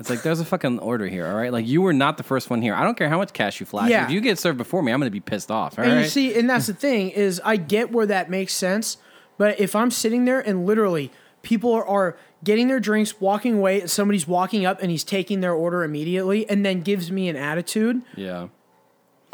[0.01, 1.53] It's like there's a fucking order here, all right?
[1.53, 2.75] Like you were not the first one here.
[2.75, 3.91] I don't care how much cash you flash.
[3.91, 4.05] Yeah.
[4.07, 5.79] If you get served before me, I'm gonna be pissed off.
[5.79, 6.03] All and right.
[6.03, 8.97] you see, and that's the thing is, I get where that makes sense,
[9.37, 13.83] but if I'm sitting there and literally people are, are getting their drinks, walking away,
[13.83, 17.37] and somebody's walking up and he's taking their order immediately, and then gives me an
[17.37, 18.49] attitude, yeah,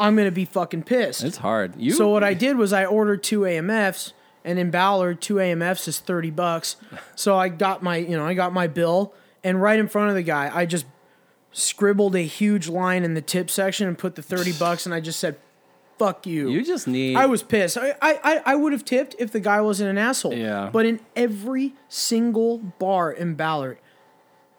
[0.00, 1.22] I'm gonna be fucking pissed.
[1.22, 1.74] it's hard.
[1.76, 4.14] You So what I did was I ordered two AMFs,
[4.44, 6.74] and in Ballard, two AMFs is thirty bucks.
[7.14, 9.14] So I got my, you know, I got my bill,
[9.44, 10.86] and right in front of the guy, I just
[11.52, 15.00] scribbled a huge line in the tip section and put the thirty bucks, and I
[15.00, 15.36] just said,
[15.98, 17.16] "Fuck you." you just need.
[17.16, 17.78] I was pissed.
[17.78, 20.34] I, I, I would have tipped if the guy wasn't an asshole.
[20.34, 20.70] Yeah.
[20.72, 23.78] But in every single bar in Ballard,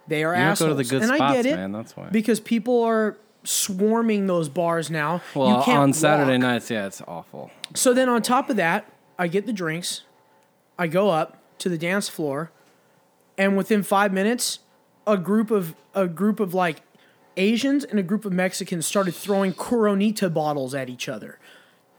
[0.07, 0.69] they are You assholes.
[0.69, 1.71] go to the good and I get it man.
[1.71, 2.09] That's why.
[2.09, 5.21] because people are swarming those bars now.
[5.35, 6.41] well, you can't on Saturday walk.
[6.41, 7.49] nights, yeah, it's awful.
[7.75, 10.03] So then on top of that, I get the drinks.
[10.77, 12.51] I go up to the dance floor,
[13.37, 14.59] and within five minutes,
[15.07, 16.81] a group of a group of like
[17.35, 21.39] Asians and a group of Mexicans started throwing Coronita bottles at each other,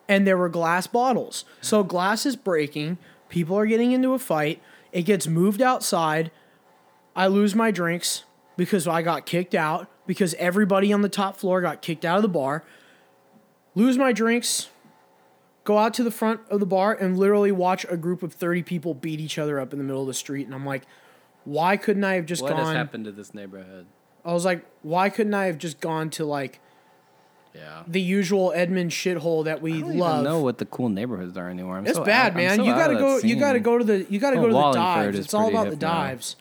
[0.09, 1.45] and there were glass bottles.
[1.61, 2.99] So glass is breaking.
[3.29, 4.63] People are getting into a fight.
[4.93, 6.31] It gets moved outside.
[7.17, 8.25] I lose my drinks
[8.57, 12.23] because I got kicked out because everybody on the top floor got kicked out of
[12.23, 12.65] the bar.
[13.75, 14.69] Lose my drinks
[15.69, 18.63] go out to the front of the bar and literally watch a group of 30
[18.63, 20.85] people beat each other up in the middle of the street and i'm like
[21.49, 23.87] why couldn't i have just What has gone happened to this neighborhood?
[24.25, 26.61] i was like why couldn't i have just gone to like
[27.55, 27.83] Yeah.
[27.87, 31.37] the usual edmond shithole that we I don't love even know what the cool neighborhoods
[31.37, 31.79] are anymore.
[31.79, 33.85] I'm it's so bad out- I'm man so you gotta go you gotta go to
[33.85, 35.95] the you gotta Oh, go to the dives is it's all about the hip now.
[36.05, 36.41] dives D-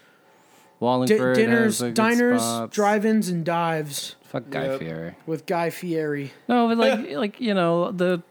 [0.80, 2.76] Wallingford dinners has diners spots.
[2.76, 4.80] drive-ins and dives Fuck Guy Yep.
[4.80, 5.16] Fieri.
[5.26, 8.22] with guy fieri No, but like like you know the.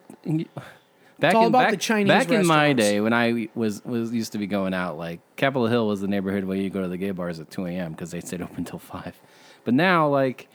[1.18, 4.12] Back all in, about back, the Chinese back in my day when I was was
[4.12, 6.88] used to be going out, like Capitol Hill was the neighborhood where you go to
[6.88, 7.92] the gay bars at two a.m.
[7.92, 9.18] because they stayed open till five.
[9.64, 10.48] But now, like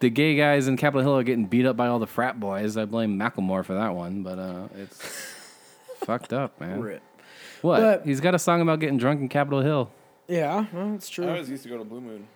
[0.00, 2.76] the gay guys in Capitol Hill are getting beat up by all the frat boys.
[2.76, 5.00] I blame Macklemore for that one, but uh, it's
[6.04, 6.80] fucked up, man.
[6.80, 7.02] Rip.
[7.62, 7.80] What?
[7.80, 9.90] But- He's got a song about getting drunk in Capitol Hill.
[10.28, 11.26] yeah well, it's true.
[11.26, 12.26] I always used to go to Blue Moon.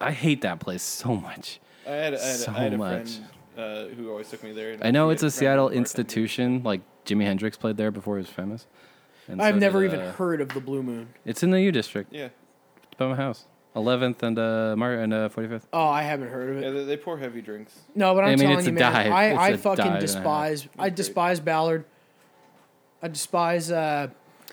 [0.00, 1.60] I hate that place so much.
[1.86, 3.18] I had, I had, So I had a much.
[3.56, 4.76] friend uh, who always took me there.
[4.82, 6.62] I know it's a Seattle institution.
[6.64, 8.66] Like Jimi Hendrix played there before he was famous.
[9.28, 11.60] And i've so never did, even uh, heard of the blue moon It's in the
[11.62, 12.12] U district.
[12.12, 12.28] Yeah,
[12.84, 13.46] It's by my house.
[13.74, 15.62] 11th and uh, Mar- and uh, 45th.
[15.72, 16.70] oh i haven't heard of it yeah.
[16.70, 17.72] They, they pour heavy drinks.
[17.94, 19.12] No, but I'm I mean, telling it's you, a man, dive.
[19.12, 20.00] I, It's I a fucking and a half.
[20.00, 20.68] despise.
[20.78, 20.94] I great.
[20.96, 21.84] despise Ballard.
[23.02, 24.08] I despise, uh,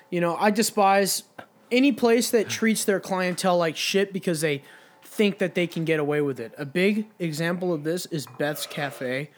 [0.09, 1.23] you know, I despise
[1.71, 4.63] any place that treats their clientele like shit because they
[5.03, 6.53] think that they can get away with it.
[6.57, 9.29] A big example of this is Beth's Cafe.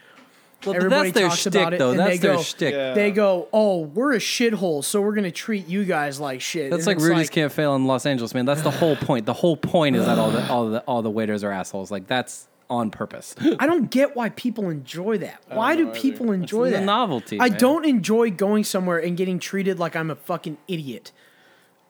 [0.66, 1.92] Well, Everybody that's their talks shtick, about it, though.
[1.92, 2.74] and That's they their go- shtick.
[2.74, 2.94] Yeah.
[2.94, 6.82] They go, "Oh, we're a shithole, so we're gonna treat you guys like shit." That's
[6.82, 8.46] And like it's Rudy's Can't Fail in Los Angeles, man.
[8.46, 9.26] That's the whole point.
[9.26, 11.92] The whole point is that all the all the all the waiters are assholes.
[11.92, 13.36] Like that's on purpose.
[13.60, 15.44] I don't get why people enjoy that.
[15.50, 16.00] Why do know either.
[16.00, 16.86] people enjoy the that?
[16.86, 17.60] novelty, I man.
[17.60, 21.12] don't enjoy going somewhere and getting treated like I'm a fucking idiot.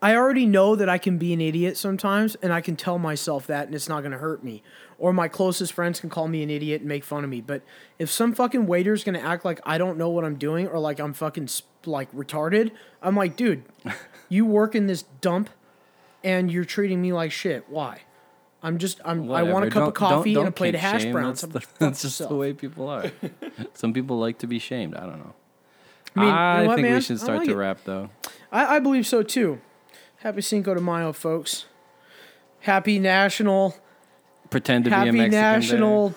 [0.02, 3.48] I already know that I can be an idiot sometimes, and I can tell myself
[3.48, 4.62] that, and it's not going to hurt me.
[5.04, 7.42] Or my closest friends can call me an idiot and make fun of me.
[7.42, 7.62] But
[8.00, 10.98] if some fucking waiter's to act like I don't know what I'm doing or like
[10.98, 13.66] I'm fucking sp- like retarded, I'm like, dude,
[14.30, 15.50] you work in this dump,
[16.24, 17.66] and you're treating me like shit.
[17.68, 18.04] Why?
[18.62, 20.80] I'm just I'm I want a cup of Don't- coffee don't- and a plate of
[20.80, 21.12] hash shame.
[21.12, 21.42] browns.
[21.42, 23.12] That's, the- that's just the way people are.
[23.74, 24.96] Some people like to be shamed.
[24.96, 25.34] I don't know.
[26.16, 27.56] I mean, you I know what, think we should start like to it.
[27.58, 28.10] wrap though.
[28.54, 29.60] I, I believe so too.
[30.20, 31.66] Happy Cinco de Mayo, folks.
[32.62, 33.76] Happy National
[34.54, 35.32] Pretend to be a Happy Mexican.
[35.32, 35.52] there.
[35.60, 36.16] National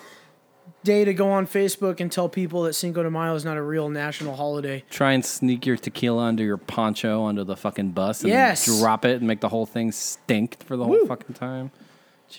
[0.83, 3.61] Day to go on Facebook and tell people that Cinco de Mayo is not a
[3.61, 4.83] real national holiday.
[4.89, 8.65] Try and sneak your tequila under your poncho under the fucking bus and Yes.
[8.79, 11.07] drop it and make the whole thing stink for the whole Woo.
[11.07, 11.71] fucking time.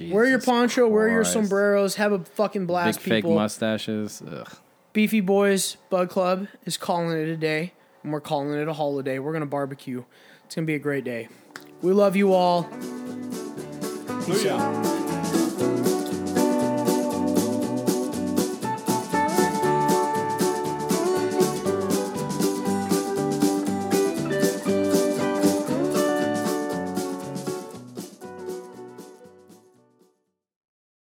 [0.01, 4.23] wear your Jesus poncho, wear your sombreros, have a fucking Big blast, fake mustaches.
[4.31, 4.49] Ugh.
[4.93, 5.59] Beefy Bois
[5.91, 7.73] Bud Club is calling it a day,
[8.05, 9.19] and we're calling it a holiday.
[9.19, 10.05] We're gonna barbecue.
[10.47, 11.29] It's gonna be a great day.
[11.83, 12.69] We love you all.
[14.25, 15.08] Peace out.